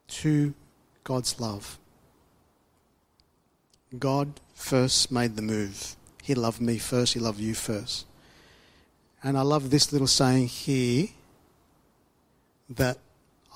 to 0.08 0.52
God's 1.02 1.40
love. 1.40 1.78
God 3.98 4.40
first 4.54 5.10
made 5.10 5.36
the 5.36 5.42
move. 5.42 5.96
He 6.22 6.34
loved 6.34 6.60
me 6.60 6.78
first, 6.78 7.14
He 7.14 7.20
loved 7.20 7.40
you 7.40 7.54
first. 7.54 8.06
And 9.24 9.38
I 9.38 9.42
love 9.42 9.70
this 9.70 9.92
little 9.92 10.08
saying 10.08 10.48
here 10.48 11.08
that 12.70 12.98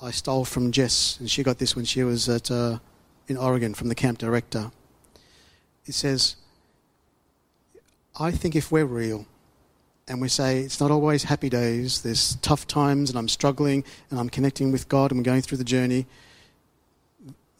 I 0.01 0.11
stole 0.11 0.45
from 0.45 0.71
Jess, 0.71 1.17
and 1.19 1.29
she 1.29 1.43
got 1.43 1.57
this 1.57 1.75
when 1.75 1.83
she 1.83 2.03
was 2.03 2.29
at, 2.29 2.49
uh, 2.49 2.79
in 3.27 3.35
Oregon 3.35 3.73
from 3.73 3.89
the 3.89 3.95
camp 3.95 4.17
director. 4.17 4.71
It 5.85 5.93
says, 5.93 6.37
I 8.19 8.31
think 8.31 8.55
if 8.55 8.71
we're 8.71 8.85
real 8.85 9.25
and 10.07 10.21
we 10.21 10.29
say 10.29 10.59
it's 10.59 10.79
not 10.79 10.89
always 10.89 11.23
happy 11.23 11.49
days, 11.49 12.01
there's 12.01 12.35
tough 12.37 12.65
times, 12.65 13.09
and 13.09 13.19
I'm 13.19 13.27
struggling, 13.27 13.83
and 14.09 14.19
I'm 14.19 14.29
connecting 14.29 14.71
with 14.71 14.87
God, 14.87 15.11
and 15.11 15.19
I'm 15.19 15.23
going 15.23 15.41
through 15.41 15.57
the 15.57 15.65
journey, 15.65 16.05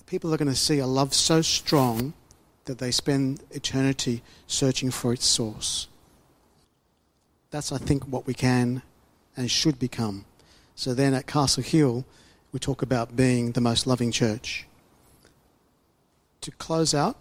people 0.05 0.33
are 0.33 0.37
going 0.37 0.49
to 0.49 0.55
see 0.55 0.79
a 0.79 0.87
love 0.87 1.13
so 1.13 1.41
strong 1.41 2.13
that 2.65 2.77
they 2.77 2.91
spend 2.91 3.43
eternity 3.51 4.21
searching 4.45 4.91
for 4.91 5.11
its 5.11 5.25
source. 5.25 5.89
That's, 7.51 7.71
I 7.71 7.77
think, 7.77 8.03
what 8.03 8.27
we 8.27 8.33
can 8.33 8.81
and 9.35 9.49
should 9.49 9.79
become. 9.79 10.25
So 10.75 10.93
then 10.93 11.13
at 11.13 11.27
Castle 11.27 11.63
Hill, 11.63 12.05
we 12.51 12.59
talk 12.59 12.81
about 12.81 13.15
being 13.15 13.51
the 13.53 13.61
most 13.61 13.87
loving 13.87 14.11
church. 14.11 14.65
To 16.41 16.51
close 16.51 16.93
out, 16.93 17.17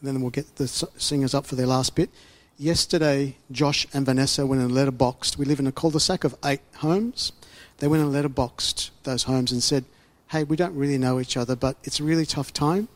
then 0.00 0.20
we'll 0.20 0.30
get 0.30 0.56
the 0.56 0.68
singers 0.68 1.34
up 1.34 1.46
for 1.46 1.54
their 1.54 1.66
last 1.66 1.94
bit. 1.94 2.10
Yesterday, 2.58 3.36
Josh 3.50 3.86
and 3.94 4.04
Vanessa 4.04 4.46
went 4.46 4.62
and 4.62 4.70
letterboxed. 4.70 5.38
We 5.38 5.44
live 5.44 5.60
in 5.60 5.66
a 5.66 5.72
cul-de-sac 5.72 6.24
of 6.24 6.34
eight 6.44 6.60
homes. 6.76 7.32
They 7.78 7.88
went 7.88 8.02
and 8.02 8.12
letterboxed 8.12 8.90
those 9.04 9.24
homes 9.24 9.52
and 9.52 9.62
said, 9.62 9.84
hey, 10.28 10.44
we 10.44 10.56
don't 10.56 10.74
really 10.74 10.98
know 10.98 11.20
each 11.20 11.36
other, 11.36 11.56
but 11.56 11.76
it's 11.84 12.00
a 12.00 12.04
really 12.04 12.26
tough 12.26 12.52
time. 12.52 12.88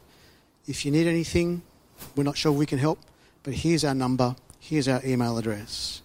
If 0.67 0.85
you 0.85 0.91
need 0.91 1.07
anything, 1.07 1.63
we're 2.15 2.25
not 2.25 2.37
sure 2.37 2.53
we 2.53 2.67
can 2.67 2.79
help, 2.79 2.99
but 3.43 3.55
here's 3.55 3.85
our 3.85 3.95
number, 3.95 4.37
here's 4.59 4.89
our 4.89 5.01
email 5.05 5.39
address. 5.39 6.03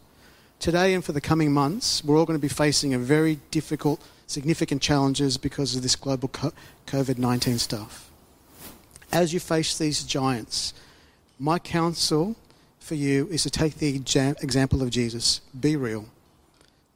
Today 0.61 0.93
and 0.93 1.03
for 1.03 1.11
the 1.11 1.19
coming 1.19 1.51
months, 1.51 2.03
we're 2.03 2.19
all 2.19 2.25
going 2.27 2.37
to 2.37 2.41
be 2.41 2.47
facing 2.47 2.93
a 2.93 2.99
very 2.99 3.39
difficult, 3.49 3.99
significant 4.27 4.79
challenges 4.79 5.35
because 5.35 5.75
of 5.75 5.81
this 5.81 5.95
global 5.95 6.29
COVID 6.29 7.17
19 7.17 7.57
stuff. 7.57 8.11
As 9.11 9.33
you 9.33 9.39
face 9.39 9.75
these 9.75 10.03
giants, 10.03 10.75
my 11.39 11.57
counsel 11.57 12.35
for 12.79 12.93
you 12.93 13.27
is 13.29 13.41
to 13.41 13.49
take 13.49 13.77
the 13.77 13.95
example 13.95 14.83
of 14.83 14.91
Jesus. 14.91 15.41
Be 15.59 15.75
real. 15.75 16.05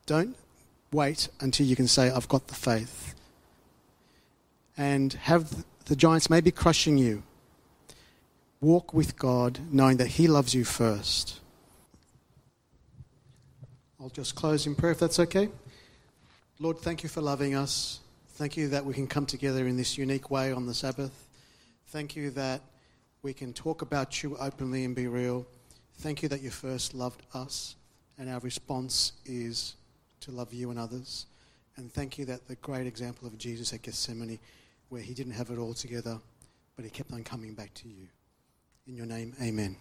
Don't 0.05 0.35
wait 0.91 1.29
until 1.39 1.65
you 1.65 1.75
can 1.75 1.87
say, 1.87 2.11
I've 2.11 2.29
got 2.29 2.45
the 2.45 2.53
faith. 2.53 3.15
And 4.77 5.13
have 5.13 5.65
the 5.85 5.95
giants 5.95 6.29
maybe 6.29 6.51
crushing 6.51 6.99
you, 6.99 7.23
walk 8.61 8.93
with 8.93 9.17
God 9.17 9.57
knowing 9.71 9.97
that 9.97 10.09
He 10.19 10.27
loves 10.27 10.53
you 10.53 10.65
first. 10.65 11.39
I'll 14.05 14.11
just 14.11 14.35
close 14.35 14.67
in 14.67 14.75
prayer 14.75 14.91
if 14.91 14.99
that's 14.99 15.19
okay. 15.19 15.49
Lord, 16.59 16.77
thank 16.77 17.01
you 17.01 17.09
for 17.09 17.21
loving 17.21 17.55
us. 17.55 18.01
Thank 18.33 18.55
you 18.55 18.67
that 18.67 18.85
we 18.85 18.93
can 18.93 19.07
come 19.07 19.25
together 19.25 19.65
in 19.65 19.77
this 19.77 19.97
unique 19.97 20.29
way 20.29 20.51
on 20.51 20.67
the 20.67 20.75
Sabbath. 20.75 21.25
Thank 21.87 22.15
you 22.15 22.29
that 22.29 22.61
we 23.23 23.33
can 23.33 23.51
talk 23.51 23.81
about 23.81 24.21
you 24.21 24.37
openly 24.37 24.85
and 24.85 24.95
be 24.95 25.07
real. 25.07 25.47
Thank 26.01 26.21
you 26.21 26.29
that 26.29 26.43
you 26.43 26.51
first 26.51 26.93
loved 26.93 27.23
us 27.33 27.77
and 28.19 28.29
our 28.29 28.39
response 28.41 29.13
is 29.25 29.73
to 30.19 30.29
love 30.29 30.53
you 30.53 30.69
and 30.69 30.77
others. 30.77 31.25
And 31.75 31.91
thank 31.91 32.19
you 32.19 32.25
that 32.25 32.47
the 32.47 32.57
great 32.57 32.85
example 32.85 33.27
of 33.27 33.39
Jesus 33.39 33.73
at 33.73 33.81
Gethsemane, 33.81 34.37
where 34.89 35.01
he 35.01 35.15
didn't 35.15 35.33
have 35.33 35.49
it 35.49 35.57
all 35.57 35.73
together, 35.73 36.19
but 36.75 36.85
he 36.85 36.91
kept 36.91 37.11
on 37.11 37.23
coming 37.23 37.55
back 37.55 37.73
to 37.73 37.87
you. 37.87 38.05
In 38.85 38.95
your 38.95 39.07
name, 39.07 39.33
amen. 39.41 39.75